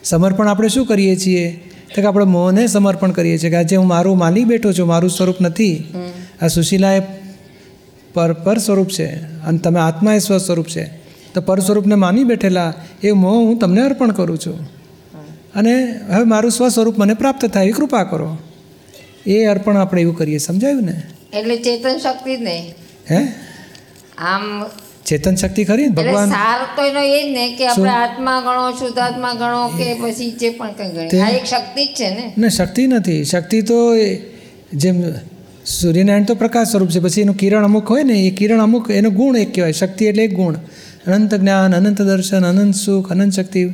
સમર્પણ 0.04 0.48
આપણે 0.48 0.68
શું 0.68 0.86
કરીએ 0.86 1.16
છીએ? 1.16 1.64
તો 1.94 2.02
કે 2.02 2.08
આપણે 2.08 2.24
મોહને 2.24 2.66
સમર્પણ 2.66 3.10
કરીએ 3.10 3.38
છીએ 3.38 3.50
કે 3.50 3.56
આજે 3.56 3.76
હું 3.76 3.86
મારું 3.86 4.18
માની 4.18 4.44
બેઠો 4.44 4.72
છું, 4.72 4.86
મારું 4.86 5.10
સ્વરૂપ 5.10 5.40
નથી. 5.40 5.84
આ 6.42 6.46
સુશીલા 6.46 6.92
એ 6.92 7.00
પર 8.14 8.32
પર 8.32 8.58
સ્વરૂપ 8.58 8.88
છે 8.88 9.06
અને 9.22 9.58
તમે 9.58 9.80
આત્મા 9.80 10.14
એ 10.14 10.18
સ્વ 10.18 10.38
સ્વરૂપ 10.38 10.66
છે. 10.66 10.84
તો 11.34 11.40
પર 11.40 11.60
સ્વરૂપને 11.60 11.94
માની 11.94 12.24
બેઠેલા 12.24 12.74
એ 13.02 13.12
મોહ 13.12 13.34
હું 13.34 13.58
તમને 13.58 13.82
અર્પણ 13.82 14.10
કરું 14.10 14.38
છું. 14.38 14.81
અને 15.54 16.00
હવે 16.14 16.24
મારું 16.24 16.50
સ્વ 16.50 16.68
સ્વરૂપ 16.68 16.98
મને 16.98 17.14
પ્રાપ્ત 17.14 17.46
થાય 17.46 17.64
એવી 17.64 17.72
કૃપા 17.72 18.04
કરો. 18.04 18.38
એ 19.26 19.44
અર્પણ 19.44 19.76
આપણે 19.76 20.02
એવું 20.02 20.16
કરીએ 20.16 20.38
સમજાયું 20.38 20.82
ને? 20.82 21.02
એટલે 21.38 21.56
ચેતન 21.56 21.98
શક્તિ 21.98 22.36
જ 22.36 22.40
નહીં 22.40 22.74
હે? 23.10 23.28
આમ 24.18 24.66
ચેતન 25.06 25.34
શક્તિ 25.34 25.64
ખરી 25.64 25.88
ભગવાન? 25.88 26.28
સાર 26.28 26.60
તો 26.76 26.84
એનો 26.84 27.00
એ 27.00 27.22
જ 27.22 27.32
ને 27.32 27.56
કે 27.56 27.68
આપણે 27.68 27.90
આત્મા 27.90 28.40
ગણો 28.40 28.70
શુદ્ધાત્મા 28.72 29.34
ગણો 29.34 29.68
કે 29.68 29.94
પછી 29.94 30.30
જે 30.30 30.50
પણ 30.50 30.72
કંઈ 30.72 30.90
ગણીએ 30.90 31.20
આ 31.20 31.28
એક 31.28 31.44
શક્તિ 31.44 31.86
જ 31.86 31.88
છે 31.88 32.10
ને. 32.10 32.32
ને 32.38 32.48
શક્તિ 32.48 32.86
નથી. 32.86 33.24
શક્તિ 33.24 33.62
તો 33.62 33.94
એ 33.94 34.22
જેમ 34.74 35.02
સૂર્યનારાયણ 35.66 36.24
તો 36.24 36.34
પ્રકાશ 36.34 36.68
સ્વરૂપ 36.68 36.88
છે 36.88 37.00
પછી 37.00 37.20
એનું 37.20 37.36
કિરણ 37.36 37.64
અમુક 37.64 37.90
હોય 37.90 38.02
ને 38.02 38.14
એ 38.14 38.30
કિરણ 38.30 38.60
અમુક 38.60 38.90
એનો 38.90 39.10
ગુણ 39.10 39.36
એક 39.36 39.54
કહેવાય. 39.54 39.72
શક્તિ 39.72 40.04
એટલે 40.04 40.24
એક 40.24 40.34
ગુણ. 40.34 40.54
અનંત 41.06 41.34
જ્ઞાન 41.34 41.76
અનંત 41.76 42.02
દર્શન 42.02 42.46
અનંત 42.46 42.74
સુખ 42.74 43.10
અનંત 43.10 43.32
શક્તિ. 43.32 43.70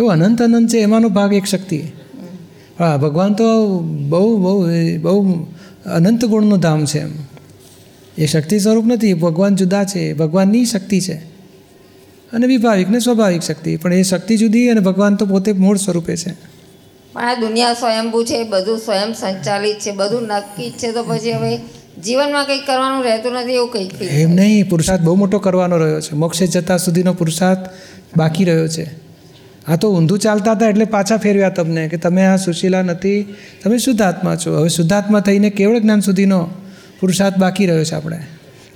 એવું 0.00 0.12
અનંત 0.12 0.42
અનંત 0.42 0.68
છે 0.70 0.78
એમાંનો 0.78 1.08
ભાગ 1.08 1.32
એક 1.32 1.44
શક્તિ. 1.44 1.82
હા 2.78 2.96
ભગવાન 2.96 3.32
તો 3.34 3.78
બહુ 4.08 4.36
બહુ 4.36 4.68
બહુ 4.98 5.44
અનંત 5.86 6.24
ગુણનું 6.24 6.60
ધામ 6.60 6.84
છે 6.84 6.98
એમ. 6.98 7.10
એ 8.18 8.26
શક્તિ 8.26 8.58
સ્વરૂપ 8.58 8.86
નથી 8.86 9.14
ભગવાન 9.14 9.56
જુદા 9.56 9.84
છે 9.84 10.12
ભગવાનની 10.12 10.64
શક્તિ 10.64 11.00
છે. 11.00 11.14
અને 12.32 12.46
વિભાવિક 12.46 12.88
ને 12.90 12.98
સ્વાભાવિક 12.98 13.42
શક્તિ 13.42 13.76
પણ 13.76 13.92
એ 13.92 14.02
શક્તિ 14.02 14.36
જુદી 14.36 14.68
અને 14.68 14.80
ભગવાન 14.80 15.16
તો 15.16 15.26
પોતે 15.26 15.52
મૂળ 15.52 15.76
સ્વરૂપે 15.76 16.16
છે. 16.16 16.32
પણ 17.12 17.22
આ 17.22 17.34
દુનિયા 17.34 17.74
સ્વયંભૂ 17.74 18.24
છે 18.24 18.44
બધું 18.44 18.78
સ્વયં 18.78 19.12
સંચાલિત 19.12 19.76
છે 19.78 19.90
બધું 19.90 20.22
નક્કી 20.22 20.70
છે 20.70 20.92
તો 20.92 21.04
પછી 21.04 21.32
હવે 21.32 21.56
જીવનમાં 22.04 22.46
કંઈક 22.46 22.66
કરવાનું 22.66 23.04
રહેતું 23.04 23.32
નથી 23.32 23.52
એવું 23.52 23.72
કંઈક 23.72 24.02
એમ 24.02 24.30
નહીં 24.30 24.68
પુરુષાર્થ 24.68 25.02
બહુ 25.02 25.14
મોટો 25.14 25.38
કરવાનો 25.38 25.76
રહ્યો 25.76 26.00
છે. 26.00 26.14
મોક્ષે 26.14 26.46
જતા 26.46 26.76
સુધીનો 26.76 27.12
પુરુષાર્થ 27.12 27.70
બાકી 28.16 28.44
રહ્યો 28.44 28.68
છે. 28.68 29.09
આ 29.70 29.76
તો 29.76 29.96
ઊંધું 29.96 30.18
ચાલતા 30.18 30.52
હતા 30.52 30.68
એટલે 30.68 30.84
પાછા 30.84 31.16
ફેરવ્યા 31.16 31.48
તમને 31.48 31.88
કે 31.88 31.96
તમે 31.96 32.26
આ 32.26 32.36
સુશીલા 32.36 32.82
નથી. 32.82 33.34
તમે 33.64 33.78
શુદ્ધાત્મા 33.78 34.36
છો. 34.36 34.58
હવે 34.58 34.68
શુદ્ધાત્મા 34.68 35.20
થઈને 35.20 35.50
કેવળ 35.50 35.78
જ્ઞાન 35.78 36.00
સુધીનો 36.00 36.48
પુરુષાર્થ 37.00 37.38
બાકી 37.38 37.66
રહ્યો 37.66 37.84
છે 37.84 37.94
આપણે. 37.94 38.16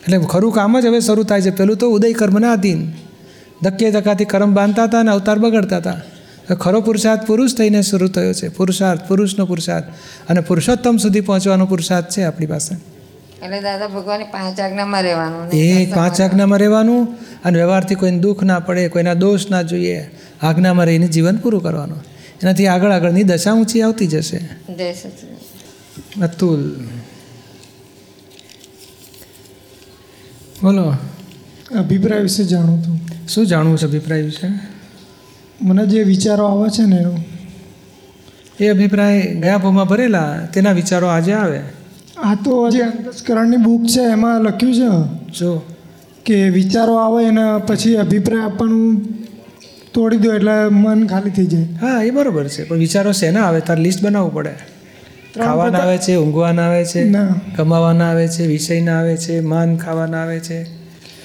એટલે 0.02 0.18
ખરું 0.18 0.52
કામ 0.52 0.80
જ 0.80 0.86
હવે 0.86 1.00
શરૂ 1.00 1.22
થાય 1.22 1.40
છે. 1.40 1.50
પેલું 1.50 1.76
તો 1.76 1.90
ઉદય 1.90 2.12
કર્મના 2.12 2.52
અધીન. 2.52 2.90
ધક્કે 3.62 3.90
ધક્કાથી 3.90 4.24
કર્મ 4.24 4.54
બાંધતા 4.54 4.84
હતા 4.84 5.00
અને 5.00 5.10
અવતાર 5.10 5.38
બગડતા 5.38 5.76
હતા. 5.76 6.00
ખરો 6.54 6.80
પુરુષાર્થ 6.80 7.26
પુરુષ 7.26 7.54
થઈને 7.54 7.82
શરૂ 7.82 8.08
થયો 8.08 8.32
છે. 8.32 8.48
પુરુષાર્થ 8.48 9.08
પુરુષનો 9.08 9.46
પુરુષાર્થ 9.46 9.84
અને 10.28 10.40
પુરુષોત્તમ 10.40 10.96
સુધી 10.96 11.20
પહોંચવાનો 11.20 11.66
પુરુષાર્થ 11.66 12.08
છે 12.08 12.22
આપણી 12.22 12.46
પાસે. 12.46 12.74
એટલે 13.46 13.60
દાદા 13.60 13.88
ભગવાનની 13.88 14.24
પાંચ 14.24 14.60
આજ્ઞામાં 14.60 15.02
રહેવાનું. 15.02 15.48
એ 15.48 15.92
પાંચ 15.92 16.20
આજ્ઞામાં 16.20 16.58
રહેવાનું 16.58 17.08
અને 17.44 17.58
વ્યવહારથી 17.58 17.94
કોઈને 17.94 18.18
દુઃખ 18.18 18.42
ના 18.42 18.58
પડે 18.58 18.88
કોઈના 18.88 19.14
દોષ 19.14 19.50
ના 19.50 19.62
જોઈએ. 19.62 20.10
આજ્ઞામાં 20.44 20.86
રહીને 20.86 21.06
જીવન 21.06 21.36
પૂરું 21.36 21.62
કરવાનું. 21.62 22.04
એનાથી 22.42 22.66
આગળ 22.66 22.90
આગળની 22.90 23.22
દશા 23.22 23.52
ઊંચી 23.52 23.82
આવતી 23.82 24.06
જશે. 24.06 24.36
અતુલ. 26.22 26.74
બોલો. 30.62 30.96
અભિપ્રાય 31.78 32.20
વિશે 32.20 32.44
જાણું 32.44 32.78
હતું 32.78 33.00
શું 33.28 33.46
જાણવું 33.46 33.78
છે 33.78 33.86
અભિપ્રાય 33.86 34.22
વિશે? 34.22 34.48
મને 35.62 35.86
જે 35.86 36.02
વિચારો 36.02 36.44
આવે 36.46 36.70
છે 36.70 36.82
ને 36.82 36.96
એનો 36.96 37.16
એ 38.60 38.68
અભિપ્રાય 38.68 39.34
ગયા 39.34 39.58
ભાવમાં 39.58 39.86
ભરેલા 39.86 40.46
તેના 40.54 40.72
વિચારો 40.72 41.06
આજે 41.06 41.32
આવે. 41.32 41.60
આ 42.18 42.34
તો 42.34 42.70
જે 42.70 42.80
અંતસ્કરણની 42.80 43.56
બુક 43.56 43.86
છે 43.86 44.00
એમાં 44.00 44.40
લખ્યું 44.40 44.74
છે. 44.74 45.08
જો. 45.38 45.62
કે 46.24 46.48
વિચારો 46.48 46.94
આવે 46.94 47.24
એના 47.24 47.58
પછી 47.58 47.96
અભિપ્રાય 47.96 48.40
આપવાનું 48.40 49.02
તોડી 49.94 50.16
દો 50.16 50.32
એટલે 50.32 50.68
મન 50.70 51.06
ખાલી 51.06 51.30
થઈ 51.30 51.46
જાય. 51.46 51.62
હા 51.62 52.02
એ 52.02 52.10
બરોબર 52.10 52.48
છે. 52.48 52.64
પણ 52.64 52.76
વિચારો 52.76 53.12
શેના 53.12 53.42
આવે 53.42 53.60
તારે 53.60 53.82
લિસ્ટ 53.82 54.04
બનાવવું 54.04 54.34
પડે. 54.34 54.50
ખાવાના 55.44 55.78
આવે 55.78 55.98
છે 55.98 56.16
ઊંઘવાના 56.16 56.62
આવે 56.62 56.84
છે 56.84 57.04
ના. 57.04 57.34
કમાવાના 57.56 58.10
આવે 58.10 58.28
છે 58.28 58.46
વિષયના 58.46 58.98
આવે 58.98 59.16
છે 59.16 59.40
માન 59.40 59.76
ખાવાના 59.76 60.22
આવે 60.22 60.40
છે 60.40 60.66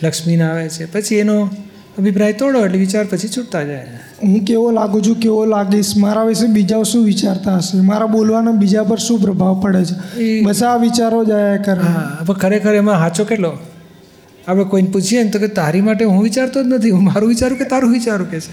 લક્ષ્મીના 0.03 0.51
આવે 0.51 0.69
છે. 0.69 0.85
પછી 0.85 1.15
એનો 1.15 1.49
અભિપ્રાય 1.99 2.33
તોડો 2.33 2.65
એટલે 2.65 2.77
વિચાર 2.77 3.05
પછી 3.09 3.27
છૂટતા 3.27 3.63
જાય. 3.63 3.85
હું 4.23 4.39
કેવો 4.45 4.71
લાગુ 4.71 5.01
છું 5.01 5.15
કેવો 5.15 5.45
લાગીશ? 5.45 5.97
મારા 5.97 6.23
વિશે 6.23 6.47
બીજા 6.47 6.83
શું 6.83 7.05
વિચારતા 7.05 7.55
હશે? 7.55 7.81
મારા 7.81 8.05
બોલવાનો 8.05 8.51
બીજા 8.51 8.83
પર 8.83 8.97
શું 8.97 9.21
પ્રભાવ 9.21 9.61
પડે 9.61 9.85
છે? 9.85 10.41
બસ 10.41 10.63
આ 10.63 10.75
વિચારો 10.75 11.23
જ 11.23 11.31
આયા 11.31 11.57
કરે. 11.57 11.81
હા 11.81 12.33
ખરેખર 12.33 12.73
એમાં 12.73 12.99
સાચો 12.99 13.23
કેટલો? 13.25 13.57
આપણે 14.49 14.63
કોઈને 14.63 14.89
પૂછીએ 14.89 15.23
ને 15.23 15.29
તો 15.29 15.39
કે 15.39 15.47
તારી 15.47 15.81
માટે 15.81 16.05
હું 16.05 16.23
વિચારતો 16.23 16.63
જ 16.63 16.67
નથી. 16.67 16.89
હું 16.89 17.03
મારું 17.03 17.29
વિચારું 17.29 17.57
કે 17.57 17.65
તારું 17.65 17.91
વિચારું 17.91 18.31
કે 18.31 18.39
છે. 18.39 18.51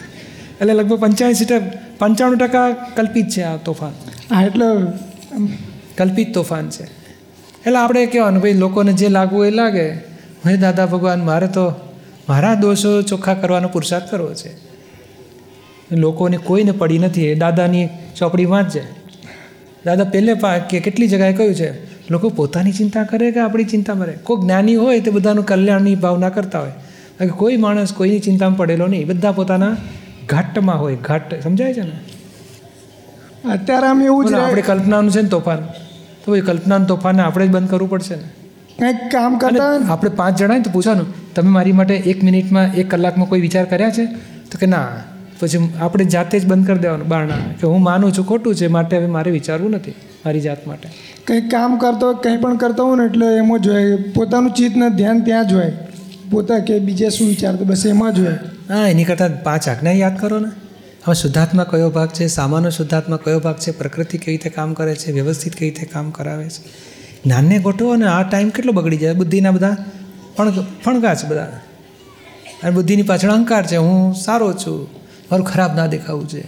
એટલે 0.60 0.74
લગભગ 0.74 1.00
પંચ્યાસી 1.00 1.44
ટકા 1.44 1.80
પંચાણું 1.98 2.38
ટકા 2.38 2.68
કલ્પિત 2.96 3.28
છે 3.28 3.42
આ 3.42 3.56
તોફાન. 3.56 3.94
હા 4.34 4.42
એટલે 4.42 4.68
કલ્પિત 5.98 6.34
તોફાન 6.34 6.68
છે. 6.68 6.84
એટલે 7.66 7.76
આપણે 7.76 8.06
કહેવાનું 8.06 8.42
ભાઈ 8.42 8.52
લોકોને 8.52 8.92
જે 8.92 9.08
લાગવું 9.08 9.46
એ 9.46 9.50
લાગે. 9.50 9.88
હે 10.46 10.56
દાદા 10.56 10.86
ભગવાન 10.86 11.24
મારે 11.24 11.46
તો 11.46 11.64
મારા 12.28 12.54
દોષો 12.54 13.02
ચોખ્ખા 13.02 13.34
કરવાનો 13.34 13.68
પુરુષાર્થ 13.68 14.10
કરવો 14.10 14.34
છે. 14.34 14.50
લોકોને 15.94 16.36
કોઈને 16.36 16.72
પડી 16.72 16.98
નથી. 16.98 17.26
એ 17.26 17.34
દાદાની 17.34 17.88
ચોપડી 18.16 18.44
વાંચજે. 18.44 18.82
દાદા 19.84 20.04
પહેલે 20.04 20.34
પા 20.34 20.58
કે 20.58 20.80
કેટલી 20.80 21.08
જગ્યાએ 21.08 21.32
કહ્યું 21.32 21.54
છે 21.54 21.70
લોકો 22.10 22.28
પોતાની 22.28 22.72
ચિંતા 22.72 23.04
કરે 23.04 23.30
કે 23.30 23.40
આપણી 23.40 23.64
ચિંતા 23.64 23.94
કરે 23.94 24.12
કોઈ 24.12 24.42
જ્ઞાની 24.42 24.74
હોય 24.74 25.00
તે 25.00 25.10
બધાનું 25.10 25.46
કલ્યાણની 25.46 25.94
ભાવના 25.94 26.28
કરતા 26.28 26.60
હોય. 26.60 26.70
કે 27.18 27.26
કોઈ 27.26 27.56
માણસ 27.56 27.92
કોઈની 27.92 28.18
ચિંતામાં 28.18 28.56
પડેલો 28.56 28.86
નહીં. 28.86 29.06
બધા 29.06 29.32
પોતાના 29.32 29.76
ઘાટમાં 30.28 30.80
હોય. 30.80 30.96
ઘાટ 30.96 31.42
સમજાય 31.42 31.74
છે 31.74 31.80
ને? 31.80 31.92
અત્યારે 33.52 33.86
આમ 33.86 34.02
એવું 34.02 34.24
છે 34.24 34.34
આપણે 34.34 34.62
કલ્પનાનું 34.62 35.10
છે 35.10 35.20
ને 35.20 35.28
તોફાન? 35.28 35.58
તો 36.24 36.36
એ 36.36 36.40
કલ્પનાનું 36.40 36.86
તોફાનને 36.86 37.22
આપણે 37.22 37.46
જ 37.46 37.50
બંધ 37.50 37.70
કરવું 37.70 37.90
પડશે 37.90 38.14
ને? 38.14 38.22
કંઈક 38.78 38.96
કામ 39.12 39.38
કરતા 39.38 39.92
આપણે 39.92 40.10
પાંચ 40.10 40.38
જણા 40.38 40.54
ને 40.54 40.60
તો 40.60 40.70
પૂછવાનું 40.70 41.34
તમે 41.34 41.50
મારી 41.50 41.72
માટે 41.72 41.96
એક 41.96 42.24
મિનિટમાં 42.24 42.74
એક 42.74 42.90
કલાકમાં 42.90 43.28
કોઈ 43.28 43.40
વિચાર 43.40 43.64
કર્યા 43.64 43.90
છે? 43.90 44.06
તો 44.50 44.58
કે 44.60 44.66
ના. 44.66 44.88
પછી 45.40 45.72
આપણે 45.80 46.04
જાતે 46.04 46.40
જ 46.40 46.46
બંધ 46.46 46.66
કરી 46.66 46.78
દેવાનું 46.78 47.08
બારણા 47.08 47.38
કે 47.60 47.66
હું 47.66 47.82
માનું 47.82 48.12
છું 48.12 48.26
ખોટું 48.26 48.54
છે 48.54 48.66
માટે 48.66 48.96
હવે 48.96 49.06
મારે 49.06 49.30
વિચારવું 49.30 49.70
નથી 49.70 49.90
મારી 50.26 50.40
જાત 50.40 50.66
માટે. 50.66 50.88
કંઈ 51.26 51.40
કામ 51.48 51.78
કરતો 51.78 52.12
કંઈ 52.14 52.36
પણ 52.36 52.56
કરતો 52.56 52.86
હોય 52.86 52.98
ને 52.98 53.04
એટલે 53.04 53.26
એમાં 53.36 53.60
જ 53.60 53.68
હોય. 53.68 53.96
પોતાનું 53.96 54.50
ચિત્તને 54.50 54.90
ધ્યાન 54.90 55.20
ત્યાં 55.20 55.48
જ 55.48 55.52
હોય. 55.52 55.72
પોતા 56.30 56.58
કે 56.58 56.78
બીજે 56.78 57.10
શું 57.10 57.28
વિચારતો 57.28 57.64
બસ 57.64 57.86
એમાં 57.86 58.14
જ 58.14 58.20
હોય. 58.20 58.38
હા 58.68 58.88
એની 58.88 59.04
કરતાં 59.04 59.42
પાંચ 59.42 59.68
આજ્ઞા 59.68 59.92
યાદ 59.92 60.18
કરો 60.18 60.38
ને. 60.38 60.50
હવે 61.04 61.14
શુદ્ધાત્મા 61.14 61.64
કયો 61.64 61.90
ભાગ 61.90 62.08
છે 62.08 62.26
સામાન્ય 62.26 62.70
શુદ્ધાત્મા 62.70 63.18
કયો 63.24 63.40
ભાગ 63.40 63.56
છે 63.56 63.70
પ્રકૃતિ 63.70 64.18
કેવી 64.18 64.36
રીતે 64.36 64.50
કામ 64.50 64.74
કરે 64.74 64.94
છે 64.94 65.12
વ્યવસ્થિત 65.12 65.54
કેવી 65.56 65.70
રીતે 65.70 65.86
કામ 65.86 66.10
કરાવે 66.10 66.48
છે. 66.48 66.62
જ્ઞાનને 67.24 67.58
ગોઠવો 67.58 67.92
અને 67.92 68.06
આ 68.06 68.22
ટાઈમ 68.22 68.48
કેટલો 68.48 68.72
બગડી 68.72 68.96
જાય 68.96 69.14
બુદ્ધિના 69.14 69.50
બધા 69.50 69.76
ફણ 70.36 70.50
ફણગા 70.84 71.14
છે 71.14 71.26
બધા 71.28 71.42
અને 72.62 72.70
બુદ્ધિની 72.70 73.02
પાછળ 73.02 73.30
અહંકાર 73.30 73.66
છે 73.66 73.76
હું 73.76 74.14
સારો 74.14 74.52
છું. 74.52 75.05
મારું 75.30 75.46
ખરાબ 75.46 75.76
ના 75.76 75.86
દેખાવું 75.86 76.28
છે 76.28 76.42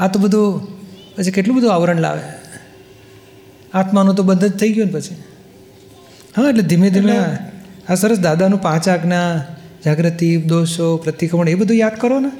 આ 0.00 0.08
તો 0.08 0.18
બધું 0.18 0.60
પછી 1.16 1.30
કેટલું 1.30 1.56
બધું 1.56 1.74
આવરણ 1.74 2.00
લાવે. 2.00 2.22
આત્માનું 3.74 4.14
તો 4.14 4.22
બંધ 4.22 4.44
જ 4.44 4.50
થઈ 4.50 4.72
ગયું 4.72 4.86
ને 4.86 4.92
પછી. 4.92 5.14
હા 6.36 6.48
એટલે 6.48 6.62
ધીમે 6.62 6.90
ધીમે 6.90 7.16
આ 7.88 7.94
સરસ 7.94 8.18
દાદાનું 8.18 8.60
પાંચ 8.62 8.88
આજ્ઞા 8.88 9.44
જાગૃતિ 9.84 10.36
દોષો 10.36 10.96
પ્રતિક્રમણ 10.96 11.48
એ 11.48 11.54
બધું 11.54 11.76
યાદ 11.76 11.96
કરો 12.00 12.20
ને. 12.20 12.30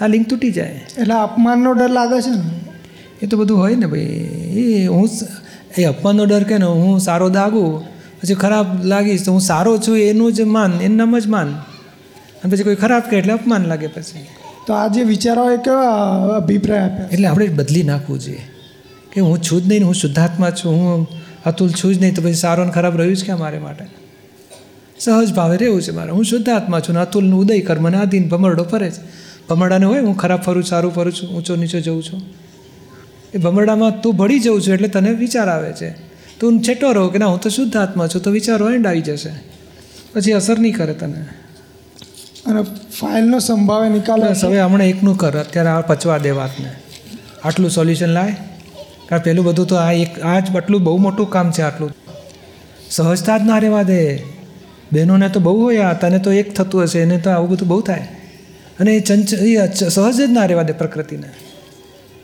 આ 0.00 0.06
લિંક 0.06 0.28
તૂટી 0.28 0.50
જાય. 0.50 0.80
એટલે 0.98 1.14
અપમાનનો 1.14 1.72
ડર 1.72 1.90
લાગે 1.90 2.22
છે 2.22 2.30
ને? 2.30 2.42
એ 3.22 3.26
તો 3.26 3.36
બધું 3.36 3.58
હોય 3.58 3.76
ને 3.76 3.86
ભાઈ. 3.86 4.82
એ 4.82 4.86
હું 4.86 5.08
એ 5.78 5.84
અપમાનનો 5.84 6.24
ડર 6.24 6.44
કે 6.44 6.58
ને 6.58 6.64
હું 6.64 7.00
સારો 7.00 7.28
દાગું 7.28 7.84
પછી 8.20 8.34
ખરાબ 8.34 8.84
લાગીશ 8.84 9.24
તો 9.24 9.32
હું 9.32 9.40
સારો 9.40 9.78
છું 9.78 9.98
એનું 9.98 10.32
જ 10.32 10.40
માન 10.40 10.72
એનું 10.80 11.20
જ 11.20 11.26
માન. 11.26 11.48
અને 12.42 12.54
પછી 12.54 12.62
કોઈ 12.62 12.74
ખરાબ 12.74 13.02
કહે 13.10 13.16
એટલે 13.18 13.32
અપમાન 13.32 13.62
લાગે 13.64 13.86
પછી. 13.86 14.41
તો 14.66 14.72
આ 14.72 14.88
જે 14.88 15.02
વિચારો 15.02 15.50
એ 15.50 15.56
કેવા 15.56 15.86
અભિપ્રાય 16.36 16.78
આપ્યા? 16.78 17.08
એટલે 17.12 17.26
આપણે 17.26 17.48
બદલી 17.48 17.82
નાખવું 17.82 18.18
જોઈએ. 18.18 18.40
કે 19.12 19.20
હું 19.20 19.42
છું 19.42 19.62
જ 19.62 19.68
નહીં 19.68 19.84
હું 19.84 19.94
શુદ્ધાત્મા 19.94 20.50
છું, 20.50 20.72
હું 20.72 21.08
અતુલ 21.46 21.70
છું 21.70 21.94
જ 21.94 22.00
નહીં, 22.00 22.14
તો 22.14 22.22
પછી 22.22 22.34
સારો 22.34 22.64
ને 22.64 22.70
ખરાબ 22.70 22.96
રહ્યું 22.96 23.16
જ 23.16 23.24
કે 23.24 23.34
મારે 23.34 23.58
માટે? 23.58 23.84
સહજ 24.98 25.34
ભાવે 25.34 25.56
રહેવું 25.56 25.82
છે 25.82 25.90
મારે. 25.90 26.10
હું 26.10 26.24
શુદ્ધાત્મા 26.24 26.80
છું 26.80 26.98
અતુલનું 26.98 27.40
ઉદય 27.40 27.60
કર્મને 27.60 27.96
આધીન 27.96 28.28
ભમરડો 28.28 28.62
ફરે 28.62 28.90
છે. 28.90 29.00
ભમરડાને 29.50 29.86
હોય, 29.86 30.00
હું 30.00 30.16
ખરાબ 30.16 30.40
ફરું, 30.40 30.62
સારું 30.62 30.94
ફરું 30.94 31.12
છું, 31.12 31.36
ઊંચો 31.36 31.56
નીચો 31.56 31.80
જઉં 31.80 32.02
છું. 32.02 32.22
એ 33.34 33.38
ભમરડામાં 33.38 34.02
તું 34.02 34.16
ભળી 34.16 34.40
જઉં 34.40 34.62
છું 34.62 34.74
એટલે 34.74 34.88
તને 34.88 35.10
વિચાર 35.10 35.48
આવે 35.48 35.72
છે. 35.72 35.90
તું 36.40 36.62
છેટો 36.62 36.92
રહો 36.92 37.08
કે 37.08 37.18
ના, 37.18 37.26
હું 37.26 37.40
તો 37.40 37.50
શુદ્ધ 37.50 37.76
આત્મા 37.76 38.06
છું, 38.06 38.22
તો 38.22 38.30
વિચારો 38.30 38.70
એન્ડ 38.70 38.86
આવી 38.86 39.00
જશે. 39.00 39.30
પછી 40.12 40.32
અસર 40.32 40.58
નહીં 40.58 40.76
કરે 40.76 40.94
તને. 40.94 41.41
અને 42.46 42.62
ફાઇલનો 43.00 43.38
સંભાવે 43.38 43.88
નિકાલ 43.88 44.22
હવે 44.22 44.60
હમણાં 44.60 44.88
એકનું 44.88 45.18
કર. 45.18 45.38
અત્યારે 45.38 45.68
આ 45.68 45.80
પચવા 45.80 46.18
દે 46.18 46.30
વાતને. 46.30 46.72
આટલું 47.44 47.70
સોલ્યુશન 47.70 48.06
લાય. 48.06 48.36
કારણ 49.08 49.22
પેલું 49.22 49.44
બધું 49.44 49.66
તો 49.66 49.76
આ 49.76 49.92
એક 49.92 50.20
આ 50.20 50.40
જ 50.40 50.56
આટલું 50.56 50.82
બહુ 50.82 50.96
મોટું 50.96 51.30
કામ 51.30 51.52
છે 51.52 51.62
આટલું. 51.62 51.90
સહજતા 52.90 53.38
જ 53.38 53.42
ના 53.42 53.58
રહેવા 53.58 53.82
દે. 53.82 54.16
બહેનોને 54.92 55.28
તો 55.28 55.40
બહુ 55.40 55.62
હોય 55.62 55.76
આ. 55.76 55.92
તને 55.92 56.18
તો 56.18 56.32
એક 56.32 56.54
થતું 56.54 56.82
હશે, 56.82 56.98
એને 56.98 57.18
તો 57.18 57.30
આવું 57.30 57.50
બધું 57.50 57.68
બહુ 57.68 57.80
થાય. 57.80 58.08
અને 58.80 58.94
એ 58.96 59.00
ચંચ 59.00 59.34
એ 59.34 59.66
સહજ 59.74 60.16
જ 60.16 60.30
ના 60.30 60.46
રહેવા 60.46 60.62
દે 60.62 60.72
પ્રકૃતિને. 60.72 61.28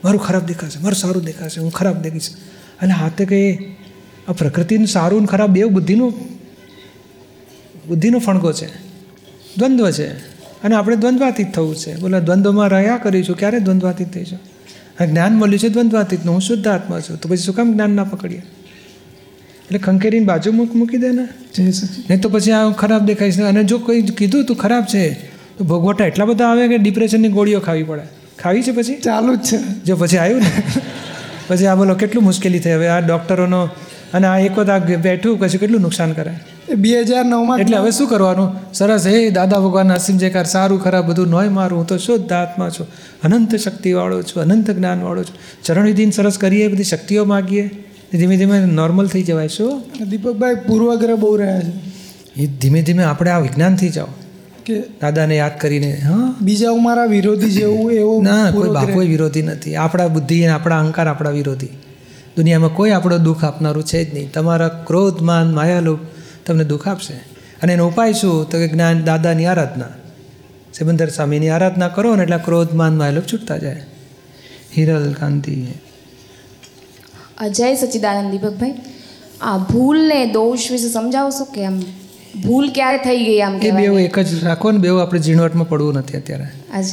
મારું 0.03 0.21
ખરાબ 0.21 0.45
દેખાશે, 0.45 0.79
મારું 0.79 0.95
સારું 0.95 1.23
દેખાશે, 1.23 1.61
હું 1.61 1.71
ખરાબ 1.71 2.01
દેખીશ. 2.01 2.29
અને 2.81 2.91
હાથે 2.91 3.25
કે 3.25 3.69
આ 4.29 4.31
પ્રકૃતિનું 4.31 4.87
સારું 4.87 5.21
ને 5.21 5.27
ખરાબ 5.27 5.49
બે 5.49 5.63
બુદ્ધિનું 5.63 6.13
બુદ્ધિનો 7.87 8.19
ફણગો 8.19 8.53
છે. 8.53 8.88
દ્વંદ્વ 9.57 9.91
છે. 9.91 10.07
અને 10.63 10.75
આપણે 10.75 10.95
દ્વંદ્વાતીત 10.95 11.51
થવું 11.51 11.75
છે. 11.75 11.95
બોલા 11.95 12.19
દ્વંદ્વમાં 12.19 12.67
રહ્યા 12.67 12.97
કરીશું 12.97 13.37
ક્યારે 13.37 13.59
દ્વંદ્વાતીત 13.59 14.13
થઈશું 14.13 14.39
અને 14.99 15.07
જ્ઞાન 15.07 15.33
મળ્યું 15.33 15.59
છે 15.59 15.67
દ્વંદ્વાતીતનું. 15.67 16.33
હું 16.33 16.41
શુદ્ધ 16.41 16.67
આત્મા 16.67 16.99
છું. 16.99 17.17
તો 17.17 17.29
પછી 17.29 17.37
શું 17.37 17.55
કામ 17.55 17.73
જ્ઞાન 17.73 17.89
ના 17.89 18.03
પકડીએ? 18.03 18.37
એટલે 18.37 19.79
ખંખેરીને 19.79 20.25
બાજુ 20.25 20.51
મૂક 20.51 20.75
મૂકી 20.75 20.97
દે 20.97 21.09
ને. 21.09 21.27
નહીં 22.09 22.21
તો 22.21 22.29
પછી 22.29 22.51
આ 22.51 22.69
ખરાબ 22.69 23.05
દેખાય 23.05 23.31
છે. 23.31 23.41
અને 23.41 23.63
જો 23.63 23.77
કોઈ 23.77 24.01
કીધું 24.01 24.45
તું 24.45 24.57
ખરાબ 24.57 24.83
છે 24.83 25.13
તો 25.57 25.63
ભોગવટા 25.63 26.05
એટલા 26.05 26.25
બધા 26.25 26.47
આવે 26.47 26.67
કે 26.67 26.77
ડિપ્રેશનની 26.77 27.27
ગોળીઓ 27.27 27.59
ખાવી 27.59 27.83
પડે. 27.83 28.01
ખાવી 28.39 28.63
છે 28.63 28.71
પછી? 28.71 28.95
ચાલુ 28.95 29.35
જ 29.35 29.39
છે. 29.39 29.57
જો 29.85 29.95
પછી 29.95 30.17
આવ્યું 30.17 30.39
ને? 30.39 30.51
પછી 31.47 31.65
આ 31.65 31.75
બોલો 31.75 31.95
કેટલું 31.95 32.23
મુશ્કેલી 32.23 32.59
થઈ. 32.59 32.71
હવે 32.71 32.87
આ 32.87 32.99
ડૉક્ટરોનો 32.99 33.69
અને 34.13 34.27
આ 34.27 34.37
એક 34.37 34.57
વખત 34.57 34.69
આ 34.69 34.77
બેઠું 34.77 35.39
પછી 35.39 35.57
કેટલું 35.57 35.81
નુકસાન 35.81 36.11
કરે 36.11 36.31
એ 36.69 36.75
બે 36.75 37.01
હજાર 37.01 37.25
નવમાં 37.25 37.59
એટલે 37.59 37.77
હવે 37.77 37.91
શું 37.91 38.07
કરવાનું? 38.07 38.73
સરસ 38.73 39.07
હે 39.07 39.29
દાદા 39.29 39.59
ભગવાન 39.59 39.93
અસીમ 39.93 40.17
જયકાર 40.17 40.45
સારું 40.45 40.83
ખરાબ 40.83 41.09
બધું 41.09 41.27
નોય 41.27 41.49
મારું. 41.49 41.79
હું 41.79 41.87
તો 41.87 41.97
શુદ્ધ 41.97 42.33
આત્મા 42.33 42.69
છું. 42.69 42.87
અનંત 43.23 43.55
શક્તિવાળો 43.55 44.21
છું 44.21 44.41
અનંત 44.41 44.71
જ્ઞાનવાળો 44.71 45.23
છું. 45.23 45.63
ચરણવિધિને 45.63 46.11
સરસ 46.11 46.37
કરીએ 46.37 46.67
બધી 46.67 46.83
શક્તિઓ 46.83 47.25
માગીએ. 47.25 47.85
ધીમે 48.11 48.37
ધીમે 48.37 48.65
નોર્મલ 48.65 49.07
થઈ 49.07 49.23
જવાય 49.23 49.47
શું? 49.47 49.83
દીપકભાઈ 50.09 50.55
પૂર્વગ્રહ 50.55 51.15
બહુ 51.15 51.35
રહ્યા 51.35 51.59
છે. 51.59 52.41
એ 52.41 52.45
ધીમે 52.45 52.81
ધીમે 52.81 53.03
આપણે 53.03 53.31
આ 53.31 53.39
વિજ્ઞાનથી 53.39 53.89
જાઓ. 53.89 54.07
કે 54.65 54.79
દાદાને 54.79 55.37
યાદ 55.37 55.51
કરીને 55.59 55.93
હા? 55.93 56.35
બીજા 56.41 56.75
મારા 56.75 57.05
વિરોધી 57.05 57.51
જેવું 57.51 57.91
એવો 57.91 58.21
ના 58.21 58.51
કોઈ. 58.51 58.69
બાપોય 58.69 59.07
વિરોધી 59.07 59.41
નથી. 59.41 59.75
આપણા 59.75 60.07
બુદ્ધિ 60.07 60.45
આપણા 60.45 60.79
અહંકાર 60.79 61.07
આપણા 61.07 61.29
વિરોધી. 61.29 61.67
દુનિયામાં 62.37 62.73
કોઈ 62.73 62.91
આપણો 62.91 63.17
દુઃખ 63.17 63.43
આપનારું 63.43 63.83
છે 63.83 64.03
જ 64.05 64.13
નહીં. 64.13 64.31
તમારા 64.31 64.67
ક્રોધ 64.67 65.21
માન 65.21 65.53
માયાલુપ 65.53 65.99
તમને 66.45 66.63
દુઃખ 66.63 66.87
આપશે. 66.87 67.13
અને 67.63 67.73
એનો 67.73 67.87
ઉપાય 67.87 68.13
શું? 68.13 68.49
તો 68.49 68.57
કે 68.57 68.67
જ્ઞાન 68.67 69.03
દાદાની 69.03 69.45
આરાધના. 69.45 69.85
સિબંદર 70.73 71.09
સ્વામીની 71.09 71.49
આરાધના 71.49 71.87
કરો 71.87 72.15
ને 72.15 72.23
એટલે 72.23 72.37
ક્રોધ 72.37 72.73
માન 72.73 72.97
માયાલુપ 72.97 73.23
છૂટતા 73.33 73.57
જાય. 73.57 73.85
હિરલ 74.77 75.13
કાંતિ 75.19 75.67
જય 77.51 77.75
સચિદાનંદ 77.75 78.31
દીપકભાઈ 78.31 78.73
આ 79.41 79.57
ભૂલ 79.57 80.07
ને 80.07 80.25
દોષ 80.25 80.71
વિશે 80.71 80.89
સમજાવશો 80.89 81.43
કે 81.43 81.65
આમ 81.65 81.79
ભૂલ 82.43 82.69
ક્યારે 82.69 82.97
થઈ 82.97 83.25
ગઈ 83.25 83.39
આમ 83.39 83.55
એ 83.55 83.71
બેવ 83.71 83.99
એક 83.99 84.19
જ 84.19 84.43
રાખો 84.43 84.71
ને 84.71 84.77
બેવ 84.77 84.99
આપણે 84.99 85.19
ઝીણવટમાં 85.19 85.69
પડવું 85.69 85.93
નથી 85.93 86.17
અત્યારે. 86.17 86.45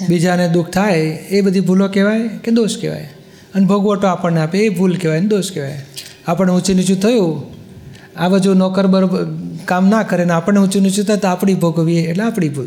બીજાને 0.09 0.49
દુઃખ 0.49 0.71
થાય 0.71 0.99
એ 1.31 1.41
બધી 1.41 1.61
ભૂલો 1.61 1.89
કહેવાય 1.89 2.29
કે 2.29 2.51
દોષ 2.51 2.77
કહેવાય? 2.81 3.11
અને 3.57 3.67
ભોગવટો 3.67 4.07
આપણને 4.07 4.41
આપે 4.41 4.59
એ 4.59 4.69
ભૂલ 4.69 4.97
કહેવાય 4.97 5.21
ને 5.21 5.27
દોષ 5.27 5.53
કહેવાય. 5.53 5.81
આપણને 6.27 6.53
ઊંચું 6.53 6.77
નીચું 6.77 7.01
થયું 7.01 7.57
આ 8.17 8.29
બાજુ 8.29 8.55
નોકર 8.55 8.87
બરોબર 8.87 9.27
કામ 9.65 9.89
ના 9.89 10.03
કરે 10.03 10.25
ને 10.25 10.33
આપણને 10.33 10.61
ઊંચું 10.61 10.83
નીચું 10.83 11.05
થાય 11.05 11.17
તો 11.17 11.29
આપણી 11.29 11.55
ભોગવીએ 11.55 12.03
એટલે 12.03 12.25
આપણી 12.25 12.49
ભૂલ. 12.49 12.67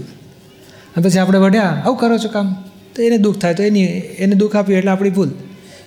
અને 0.95 1.09
પછી 1.09 1.19
આપણે 1.19 1.39
વઢ્યા 1.39 1.65
આવું 1.85 1.97
કરો 1.97 2.17
છો 2.17 2.29
કામ? 2.29 2.55
તો 2.95 3.01
એને 3.01 3.17
દુઃખ 3.17 3.37
થાય 3.37 3.53
તો 3.53 3.63
એની 3.63 3.85
એને 4.19 4.35
દુઃખ 4.35 4.55
આપ્યું 4.55 4.77
એટલે 4.77 4.91
આપણી 4.91 5.09
ભૂલ. 5.09 5.29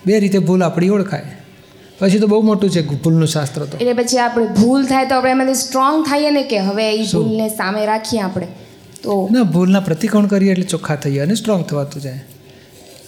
બે 0.06 0.20
રીતે 0.20 0.38
ભૂલ 0.38 0.62
આપણી 0.62 0.88
ઓળખાય. 0.88 1.22
પછી 1.98 2.18
તો 2.18 2.26
બહુ 2.26 2.42
મોટું 2.42 2.70
છે 2.70 2.86
ભૂલનું 2.86 3.28
શાસ્ત્ર 3.28 3.64
તો. 3.64 3.78
એટલે 3.78 3.92
પછી 3.92 4.18
આપણે 4.18 4.46
ભૂલ 4.46 4.84
થાય 4.84 5.06
તો 5.06 5.14
આપણે 5.14 5.30
એમાંથી 5.30 5.54
સ્ટ્રોંગ 5.54 6.04
થઈએ 6.04 6.30
ને 6.30 6.42
કે 6.42 6.58
હવે 6.58 6.94
એ 6.94 7.02
ભૂલને 7.02 7.48
સામે 7.48 7.86
રાખીએ 7.86 8.20
આપણે? 8.20 8.46
તો 9.02 9.28
ના 9.32 9.42
ભૂલના 9.42 9.80
પ્રતિકોણ 9.80 10.26
કરીએ 10.26 10.52
એટલે 10.52 10.64
ચોખ્ખા 10.64 10.96
થઈએ 10.96 11.18
અને 11.18 11.34
સ્ટ્રોંગ 11.34 11.64
થવાતું 11.64 12.02
જાય. 12.02 12.20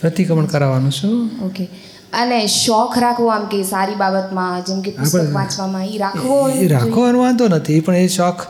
પ્રતિક્રમણ 0.04 0.44
કરાવવાનું 0.44 0.90
શું 0.90 1.44
ઓકે 1.46 1.64
અને 2.12 2.46
શોખ 2.46 2.98
રાખવો 2.98 3.28
આમ 3.28 3.46
કે 3.46 3.62
સારી 3.62 3.94
બાબતમાં 3.94 4.64
જેમ 4.64 4.80
કે 4.80 4.90
પુસ્તક 4.90 5.34
વાંચવામાં 5.34 5.86
એ 5.86 5.98
રાખવો 5.98 6.48
એ 6.48 6.68
રાખવાનો 6.68 7.18
વાંધો 7.18 7.48
નથી 7.48 7.80
પણ 7.80 7.96
એ 7.96 8.08
શોખ 8.08 8.46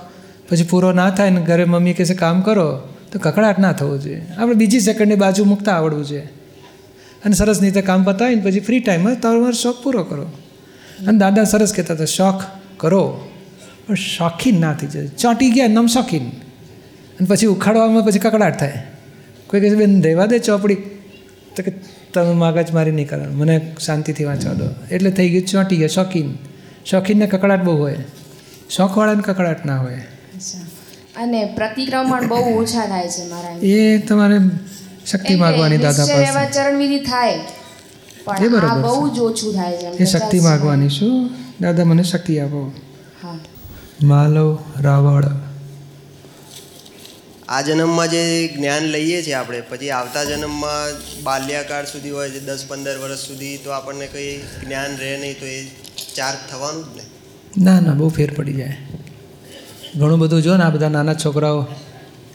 પછી 0.50 0.62
પૂરો 0.62 0.92
ના 0.92 1.10
થાય 1.10 1.30
ને 1.30 1.42
ઘરે 1.42 1.64
મમ્મી 1.64 1.92
કહેશે 1.92 2.14
કામ 2.14 2.40
કરો 2.40 2.82
તો 3.12 3.18
કકડાટ 3.18 3.58
ના 3.58 3.72
થવો 3.72 3.98
જોઈએ. 3.98 4.26
આપણે 4.38 4.54
બીજી 4.54 4.80
સેકન્ડની 4.80 5.14
બાજુ 5.14 5.44
મૂકતા 5.44 5.72
આવડવું 5.72 6.04
જોઈએ. 6.04 6.28
અને 7.24 7.34
સરસ 7.34 7.60
રીતે 7.62 7.82
કામ 7.82 8.04
પતાવીને 8.04 8.42
પછી 8.42 8.60
ફ્રી 8.60 8.80
ટાઈમમાં 8.80 9.20
તમારો 9.20 9.52
શોખ 9.52 9.82
પૂરો 9.82 10.04
કરો. 10.04 10.22
અને 11.06 11.18
દાદા 11.18 11.44
સરસ 11.44 11.74
કહેતા 11.74 11.94
હતા 11.94 12.04
શોખ 12.04 12.42
કરો 12.76 13.20
પણ 13.86 13.94
શોખીન 13.94 14.60
ના 14.60 14.72
થઈ 14.72 14.86
જાય. 14.86 15.06
ચોંટી 15.06 15.50
ગયા 15.50 15.68
નમ 15.68 15.86
શોખીન. 15.86 16.26
અને 17.18 17.26
પછી 17.26 17.46
ઉખાડવામાં 17.46 18.04
પછી 18.04 18.18
કકડાટ 18.18 18.58
થાય. 18.58 18.86
કોઈ 19.46 19.60
કહે 19.60 19.70
છે 19.70 19.74
બેન 19.74 20.02
રહેવા 20.02 20.26
દે 20.26 20.38
ચોપડી. 20.38 20.76
તો 21.56 21.62
કે 21.62 21.72
તમે 22.14 22.32
માગજ 22.32 22.70
મારી 22.70 22.90
નહીં 22.90 23.08
કરવાનું. 23.08 23.36
મને 23.36 23.76
શાંતિથી 23.80 24.24
વાંચવા 24.24 24.52
દો. 24.52 24.64
એટલે 24.90 25.10
થઈ 25.10 25.30
ગયું 25.30 25.46
ચોંટી 25.46 25.76
ગયો 25.76 25.88
શોખીન. 25.88 26.34
શોખીનને 26.84 27.26
કકડાટ 27.26 27.64
બહુ 27.64 27.78
હોય. 27.78 27.96
શોખવાળાને 28.70 29.22
કકડાટ 29.22 29.66
ના 29.66 29.80
હોય. 29.80 29.94
અને 31.16 31.44
પ્રતિક્રમણ 31.44 32.26
બહુ 32.26 32.62
ઓછા 32.62 32.86
થાય 32.86 33.08
છે 33.08 33.28
મારા 33.28 33.56
એ 33.62 33.98
તમારે 33.98 34.38
શક્તિ 35.06 35.34
માગવાની 35.34 35.76
દાદા 35.76 36.04
પાસે. 36.04 36.52
ચરણવિધિ 36.52 36.98
થાય. 36.98 37.38
એ 38.40 38.48
પણ 38.48 38.66
આ 38.66 38.76
બહુ 38.76 39.08
જ 39.08 39.18
ઓછું 39.18 39.54
થાય 39.54 39.72
છે 39.72 39.96
એ 39.96 40.04
શક્તિ 40.04 40.40
માગવાની 40.40 40.88
શું? 40.88 41.30
દાદા 41.60 41.84
મને 41.84 42.02
શક્તિ 42.02 42.38
આપો. 42.38 42.72
હા. 43.22 43.38
માલવ 44.02 44.58
રાવળ. 44.80 45.24
આ 47.48 47.62
જન્મમાં 47.62 48.08
જે 48.08 48.48
જ્ઞાન 48.56 48.82
લઈએ 48.82 49.22
છીએ 49.22 49.34
આપણે, 49.34 49.60
પછી 49.60 49.90
આવતા 49.90 50.24
જન્મમાં 50.24 50.88
બાલ્યાકાળ 51.22 51.84
સુધી 51.84 52.10
હોય 52.10 52.30
છે, 52.30 52.40
દસ 52.40 52.64
પંદર 52.68 52.98
વર્ષ 52.98 53.18
સુધી, 53.18 53.56
તો 53.56 53.70
આપણને 53.70 54.06
કંઈ 54.06 54.40
જ્ઞાન 54.64 54.96
રહે 54.96 55.16
નહીં, 55.16 55.40
તો 55.40 55.46
એ 55.46 55.68
ચાર્જ 56.16 56.36
થવાનું 56.50 56.84
જ 56.84 56.96
ને? 56.96 57.02
ના 57.64 57.80
ના, 57.80 57.92
બહુ 57.92 58.08
ફેર 58.08 58.34
પડી 58.34 58.52
જાય. 58.52 58.76
ઘણું 59.96 60.18
બધું 60.18 60.42
જો 60.42 60.56
ને, 60.56 60.64
આ 60.64 60.70
બધા 60.70 60.88
નાના 60.88 61.14
છોકરાઓ 61.14 61.66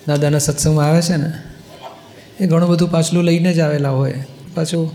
દાદાના 0.08 0.40
સત્સંગમાં 0.40 0.88
આવે 0.88 1.02
છે 1.02 1.18
ને, 1.18 1.34
એ 2.40 2.48
ઘણું 2.48 2.70
બધું 2.70 2.92
પાછલું 2.92 3.24
લઈને 3.24 3.54
જ 3.54 3.60
આવેલા 3.60 3.90
હોય. 3.90 4.14
પાછું 4.56 4.92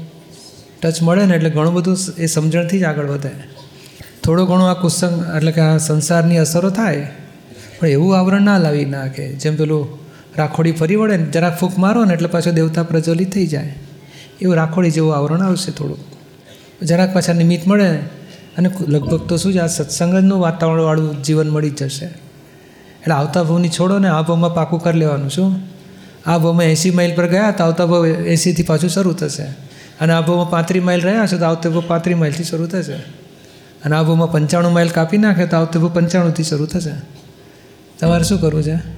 ટચ 0.82 1.02
મળે 1.02 1.26
ને, 1.26 1.34
એટલે 1.34 1.50
ઘણું 1.50 1.74
બધું 1.74 1.96
એ 2.18 2.26
સમજણથી 2.26 2.78
જ 2.78 2.84
આગળ 2.84 3.06
વધે. 3.06 3.30
થોડું 4.24 4.46
ઘણું 4.46 4.70
આ 4.70 4.74
કુસંગ, 4.74 5.36
એટલે 5.36 5.52
કે 5.52 5.60
આ 5.60 5.78
સંસારની 5.78 6.38
અસરો 6.38 6.70
થાય, 6.70 7.10
પણ 7.80 7.88
એવું 7.88 8.18
આવરણ 8.18 8.42
ના 8.42 8.58
લાવી 8.58 8.84
નાખે. 8.84 9.32
જેમ 9.32 9.56
પેલું 9.56 10.03
રાખોડી 10.38 10.72
ફરી 10.72 10.96
વળે 10.96 11.16
ને 11.16 11.26
જરાક 11.26 11.60
ફૂંક 11.60 11.78
મારો 11.78 12.04
ને 12.04 12.14
એટલે 12.14 12.28
પાછો 12.28 12.50
દેવતા 12.50 12.82
પ્રજ્વલિત 12.82 13.32
થઈ 13.32 13.46
જાય. 13.46 13.74
એવું 14.40 14.56
રાખોડી 14.56 14.90
જેવું 14.90 15.16
આવરણ 15.16 15.42
આવશે 15.42 15.72
થોડું 15.72 15.98
જરાક 16.82 17.14
પાછા 17.14 17.32
નિમિત્ત 17.32 17.66
મળે 17.66 17.96
અને 18.58 18.70
લગભગ 18.88 19.26
તો 19.28 19.36
શું 19.36 19.52
છે, 19.52 19.58
આ 19.58 19.66
સત્સંગનું 19.66 20.40
વાતાવરણવાળું 20.40 21.22
જીવન 21.22 21.48
મળી 21.48 21.70
જશે. 21.70 22.06
એટલે 22.06 23.14
આવતા 23.14 23.42
ભાવની 23.42 23.68
છોડો 23.68 23.98
ને 23.98 24.08
આ 24.08 24.22
ભાવમાં 24.22 24.54
પાકું 24.54 24.82
કરી 24.82 24.98
લેવાનું, 24.98 25.30
શું? 25.30 25.56
આ 26.26 26.38
ભાવમાં 26.38 26.64
એંસી 26.64 26.90
માઇલ 26.90 27.14
પર 27.14 27.26
ગયા 27.26 27.50
તો 27.50 27.64
આવતા 27.64 27.86
ભાવ 27.86 28.06
એંસીથી 28.06 28.62
પાછું 28.62 28.90
શરૂ 28.90 29.12
થશે. 29.12 29.42
અને 30.00 30.12
આ 30.12 30.20
ભાવમાં 30.20 30.50
પાંત્રીસ 30.50 30.82
માઇલ 30.82 31.00
રહ્યા 31.00 31.26
છે 31.26 31.38
તો 31.38 31.44
આવતા 31.44 31.70
ભાવ 31.70 31.82
પાંત્રીસ 31.86 32.16
માઇલથી 32.16 32.44
શરૂ 32.44 32.66
થશે. 32.66 32.94
અને 33.84 33.96
આ 33.96 34.02
ભાવમાં 34.02 34.32
પંચાણું 34.32 34.72
માઇલ 34.72 34.88
કાપી 34.88 35.18
નાખે 35.18 35.46
તો 35.46 35.56
આવતા 35.56 35.80
ભાવ 35.80 35.90
પંચાણુંથી 35.94 36.42
શરૂ 36.42 36.66
થશે. 36.66 36.90
તમારે 38.00 38.24
શું 38.24 38.40
કરવું 38.40 38.62
છે? 38.62 38.93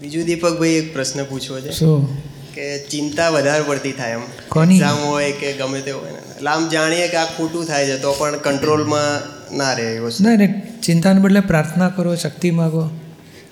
બીજું 0.00 0.24
દીપકભાઈ 0.24 0.68
એક 0.68 0.92
પ્રશ્ન 0.92 1.24
પૂછવો 1.24 1.60
છે. 1.60 1.70
શું? 1.70 2.16
કે 2.54 2.78
ચિંતા 2.78 3.28
વધારે 3.28 3.62
પડતી 3.66 3.92
થાય 3.92 4.10
એમ. 4.10 4.20
કોની? 4.48 4.76
એક્ઝામ 4.76 4.96
હોય 4.96 5.32
કે 5.32 5.52
ગમે 5.52 5.80
તે 5.80 5.90
હોય. 5.90 6.10
લાંબ 6.42 6.68
જાણીએ 6.68 7.08
કે 7.08 7.16
આ 7.16 7.24
ખોટું 7.24 7.64
થાય 7.64 7.86
છે 7.86 7.98
તો 7.98 8.12
પણ 8.12 8.38
કંટ્રોલમાં 8.38 9.20
ના 9.56 9.72
રહે 9.72 9.96
એવું 9.96 10.12
ના 10.20 10.32
એને 10.32 10.78
ચિંતાને 10.82 11.20
બદલે 11.20 11.40
પ્રાર્થના 11.40 11.88
કરો 11.88 12.16
શક્તિ 12.16 12.50
માગો. 12.50 12.90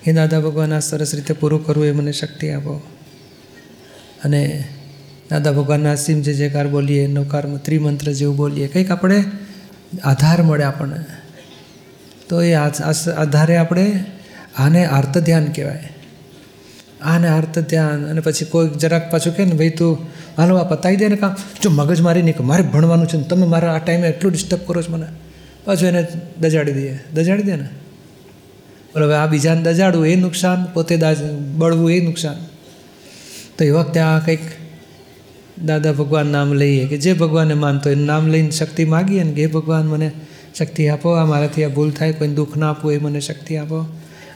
હે 0.07 0.13
દાદા 0.13 0.39
ભગવાન 0.39 0.73
આ 0.73 0.79
સરસ 0.79 1.15
રીતે 1.15 1.33
પૂરું 1.33 1.65
કરવું 1.65 1.85
એ 1.85 1.91
મને 1.91 2.11
શક્તિ 2.11 2.49
આપો. 2.49 2.81
અને 4.23 4.63
દાદા 5.29 5.51
ભગવાનના 5.51 5.95
સિમ 5.95 6.21
જે 6.21 6.33
જયકાર 6.33 6.67
બોલીએ 6.67 7.07
નવકારમાં 7.07 7.63
ત્રિમંત્ર 7.63 8.11
જેવું 8.11 8.35
બોલીએ 8.35 8.67
કંઈક 8.67 8.91
આપણે 8.91 9.23
આધાર 10.03 10.41
મળે 10.41 10.63
આપણને. 10.63 11.05
તો 12.29 12.41
એ 12.41 12.53
આધારે 12.53 13.57
આપણે 13.57 14.03
આને 14.57 14.85
આર્ત 14.85 15.17
ધ્યાન 15.17 15.45
કહેવાય. 15.45 15.89
આને 17.01 17.27
અર્થ 17.27 17.59
ધ્યાન 17.59 18.05
અને 18.05 18.21
પછી 18.21 18.45
કોઈ 18.45 18.67
જરાક 18.69 19.11
પાછું 19.11 19.35
કહે 19.35 19.45
ને, 19.45 19.51
ભાઈ 19.51 19.69
તું 19.69 19.97
હાલો 20.37 20.55
આ 20.55 20.63
પતાવી 20.63 20.95
દે 20.95 21.07
ને 21.07 21.15
કામ. 21.15 21.35
જો 21.63 21.69
મગજ 21.69 22.01
મારી 22.01 22.21
નહીં 22.21 22.45
મારે 22.45 22.63
ભણવાનું 22.63 23.07
છે 23.07 23.17
ને, 23.17 23.23
તમે 23.23 23.47
મારા 23.47 23.73
આ 23.73 23.77
ટાઈમે 23.77 24.07
એટલું 24.07 24.31
ડિસ્ટર્બ 24.31 24.59
કરો 24.67 24.81
છો 24.81 24.93
મને. 24.93 25.05
પાછું 25.65 25.87
એને 25.87 26.07
દજાડી 26.39 26.73
દઈએ. 26.73 26.99
દજાડી 27.13 27.43
દે 27.43 27.55
ને. 27.55 27.63
બોલો, 28.89 29.05
હવે 29.05 29.15
આ 29.15 29.25
બીજાને 29.25 29.61
દજાડવું 29.61 30.07
એ 30.07 30.15
નુકસાન, 30.15 30.65
પોતે 30.73 30.97
દાજ 30.97 31.17
બળવું 31.55 31.91
એ 31.91 31.99
નુકસાન. 31.99 32.35
તો 33.57 33.65
એ 33.65 33.69
વખતે 33.69 33.99
આ 33.99 34.19
કંઈક 34.19 34.39
દાદા 35.65 35.91
ભગવાન 35.91 36.27
નામ 36.27 36.53
લઈએ 36.53 36.87
કે 36.87 36.97
જે 36.97 37.13
ભગવાનને 37.13 37.53
માનતો 37.53 37.89
એનું 37.89 38.05
નામ 38.05 38.27
લઈને 38.27 38.51
શક્તિ 38.51 38.85
માગીએ 38.85 39.23
ને 39.23 39.31
કે, 39.31 39.45
હે 39.45 39.51
ભગવાન, 39.51 39.85
મને 39.85 40.11
શક્તિ 40.57 40.87
આપો. 40.87 41.09
આ 41.09 41.25
મારાથી 41.25 41.63
આ 41.63 41.67
ભૂલ 41.67 41.91
થાય, 41.91 42.13
કોઈને 42.13 42.35
દુઃખ 42.35 42.57
ના 42.57 42.69
આપવું 42.69 42.93
એ 42.93 42.97
મને 42.97 43.19
શક્તિ 43.19 43.57
આપો. 43.57 43.77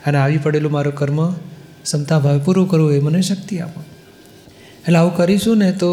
અને 0.06 0.18
આવી 0.18 0.38
પડેલું 0.38 0.72
મારું 0.72 0.96
કર્મ 0.96 1.32
ક્ષમતા 1.84 2.20
ભાવે 2.20 2.40
પૂરું 2.40 2.70
કરવું 2.70 2.94
એ 2.94 3.00
મને 3.00 3.22
શક્તિ 3.22 3.60
આપો. 3.60 3.82
એટલે 4.82 4.98
આવું 4.98 5.16
કરીશું 5.18 5.58
ને 5.58 5.72
તો 5.72 5.90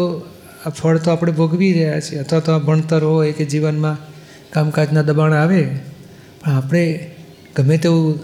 આ 0.65 0.69
ફળ 0.69 0.97
તો 0.97 1.11
આપણે 1.11 1.31
ભોગવી 1.31 1.73
રહ્યા 1.73 1.99
છીએ. 1.99 2.19
અથવા 2.19 2.39
તો 2.39 2.51
આ 2.51 2.57
ભણતર 2.57 3.03
હોય 3.03 3.31
કે 3.31 3.45
જીવનમાં 3.45 3.97
કામકાજના 4.51 5.01
દબાણ 5.01 5.33
આવે, 5.33 5.63
પણ 6.41 6.51
આપણે 6.51 7.11
ગમે 7.55 7.77
તેવું 7.77 8.19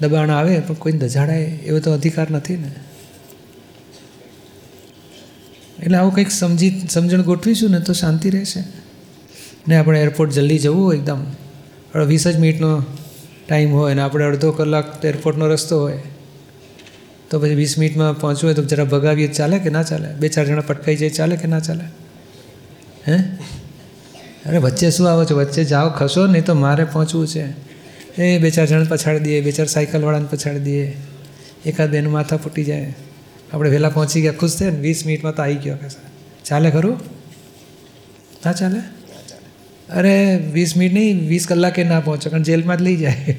દબાણ 0.00 0.30
આવે, 0.30 0.60
પણ 0.60 0.74
કોઈને 0.74 0.98
દજાડાય 0.98 1.42
એવો 1.42 1.78
તો 1.78 1.92
અધિકાર 1.92 2.30
નથી 2.30 2.56
ને. 2.56 2.70
એટલે 5.82 5.96
આવું 5.96 6.14
કંઈક 6.14 6.30
સમજી, 6.30 6.86
સમજણ 6.90 7.22
ગોઠવીશું 7.22 7.70
ને 7.70 7.80
તો 7.80 7.92
શાંતિ 7.92 8.30
રહેશે. 8.30 8.64
ને 9.68 9.76
આપણે 9.76 10.00
એરપોર્ટ 10.00 10.32
જલ્દી 10.32 10.58
જવું 10.58 10.84
હોય 10.84 10.96
એકદમ. 10.96 11.20
વીસ 12.06 12.28
જ 12.28 12.38
મિનિટનો 12.38 12.82
ટાઈમ 13.48 13.72
હોય 13.72 13.94
ને 13.94 14.02
આપણે 14.02 14.24
અડધો 14.24 14.50
કલાક 14.52 15.04
એરપોર્ટનો 15.04 15.46
રસ્તો 15.46 15.80
હોય 15.80 16.02
તો 17.30 17.40
પછી 17.40 17.54
વીસ 17.54 17.78
મિનિટમાં 17.78 18.20
પહોંચવું 18.20 18.48
હોય 18.48 18.54
તો 18.54 18.64
જરા 18.64 18.84
ભગાવીએ, 18.84 19.26
ચાલે 19.26 19.58
કે 19.58 19.70
ના 19.70 19.82
ચાલે? 19.82 20.14
બે 20.14 20.28
ચાર 20.28 20.46
જણા 20.46 20.60
પટકાઈ 20.60 20.96
જાય, 20.96 21.10
ચાલે 21.10 21.36
કે 21.36 21.48
ના 21.48 21.60
ચાલે? 21.60 21.84
હે? 23.08 23.16
અરે 24.46 24.58
વચ્ચે 24.58 24.90
શું 24.90 25.10
આવો 25.10 25.24
છો? 25.24 25.36
વચ્ચે 25.36 25.64
જાઓ, 25.64 25.90
ખસો, 25.90 26.26
નહીં 26.26 26.44
તો 26.44 26.54
મારે 26.54 26.84
પહોંચવું 26.84 27.28
છે. 27.28 27.70
એ 28.22 28.38
બે 28.38 28.50
ચાર 28.50 28.66
જણ 28.66 28.84
પછાડી 28.84 29.18
દઈએ, 29.18 29.40
બે 29.40 29.52
ચાર 29.52 29.66
સાયકલવાળાને 29.66 30.26
પછાડી 30.26 30.58
દઈએ. 30.58 30.96
એકાદ 31.66 31.90
બેનું 31.90 32.12
માથા 32.12 32.36
ફૂટી 32.36 32.64
જાય. 32.64 32.94
આપણે 33.52 33.70
વહેલા 33.70 33.88
પહોંચી 33.88 34.20
ગયા, 34.20 34.32
ખુશ 34.32 34.56
થયા 34.56 34.70
ને? 34.70 34.78
વીસ 34.78 35.06
મિનિટમાં 35.06 35.34
તો 35.34 35.42
આવી 35.42 35.54
ગયો 35.54 35.76
કે 35.76 35.88
ચાલે 36.44 36.70
ખરું? 36.70 37.00
ના 38.46 38.52
ચાલે? 38.52 38.78
અરે 39.92 40.36
વીસ 40.52 40.76
મિનિટ 40.76 40.92
નહીં, 40.94 41.28
વીસ 41.28 41.46
કલાકે 41.46 41.84
ના 41.84 42.00
પહોંચો, 42.00 42.30
કારણ 42.30 42.42
જેલમાં 42.42 42.76
જ 42.76 42.82
લઈ 42.82 42.96
જાય. 42.96 43.36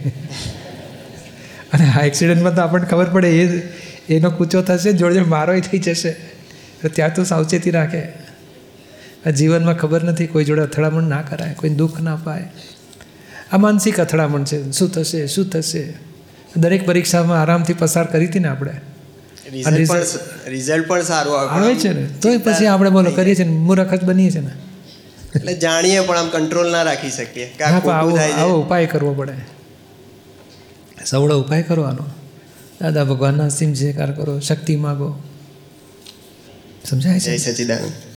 અને 1.74 1.86
આ 1.90 2.06
એક્સિડન્ટમાં 2.06 2.56
તો 2.56 2.62
આપણને 2.62 2.86
ખબર 2.86 3.10
પડે 3.10 3.30
એ 3.30 3.46
એનો 4.16 4.32
કૂચો 4.32 4.62
થશે 4.62 4.94
જોડે 4.94 5.16
જોડે 5.16 5.30
મારોય 5.30 5.62
થઈ 5.62 5.80
જશે. 5.80 6.12
ત્યાં 6.94 7.14
તો 7.14 7.24
સાવચેતી 7.24 7.72
રાખે. 7.72 8.02
આ 9.26 9.30
જીવનમાં 9.30 9.78
ખબર 9.78 10.04
નથી 10.04 10.28
કોઈ 10.28 10.46
જોડે 10.46 10.62
અથડામણ 10.62 11.04
ના 11.04 11.22
કરાય 11.22 11.54
કોઈ 11.54 11.70
દુઃખ 11.70 12.02
ના 12.02 12.16
પાય. 12.16 12.52
આ 13.52 13.58
માનસિક 13.58 14.00
અથડામણ 14.00 14.44
છે. 14.44 14.72
શું 14.72 14.92
થશે 14.92 15.28
શું 15.28 15.50
થશે? 15.50 15.94
દરેક 16.58 16.86
પરીક્ષામાં 16.86 17.42
આરામથી 17.42 17.74
પસાર 17.74 18.06
કરી 18.06 18.28
હતી 18.28 18.40
ને 18.40 18.48
આપણે? 18.48 18.72
રિઝલ્ટ 20.48 20.88
પણ 20.88 21.02
સારું 21.02 21.40
આવે. 21.40 21.76
છે 21.76 21.94
ને. 21.94 22.08
તોય 22.22 22.38
પછી 22.38 22.66
આપણે 22.66 22.90
બોલો 22.90 23.12
કરીએ 23.12 23.36
છીએ 23.36 23.46
ને. 23.46 23.52
મૂર્ખ 23.52 23.94
જ 23.94 24.04
બનીએ 24.04 24.32
છીએ 24.32 24.42
ને. 24.42 24.52
એટલે 25.36 25.54
જાણીએ 25.54 26.00
પણ 26.00 26.18
આમ 26.18 26.30
કંટ્રોલ 26.30 26.72
ના 26.72 26.84
રાખી 26.84 27.12
શકીએ 27.12 27.54
આવો 27.64 28.62
ઉપાય 28.62 28.86
કરવો 28.86 29.14
પડે. 29.14 29.34
સવડો 31.06 31.42
ઉપાય 31.42 31.64
કરવાનો. 31.64 32.04
દાદા 32.82 33.04
ભગવાનના 33.04 33.50
સિમ 33.50 33.74
જયકાર 33.74 34.12
કરો 34.12 34.40
શક્તિ 34.40 34.76
માગો. 34.76 35.24
સમજાય 36.86 37.20
છે? 37.20 37.38
સચિદાન 37.38 37.78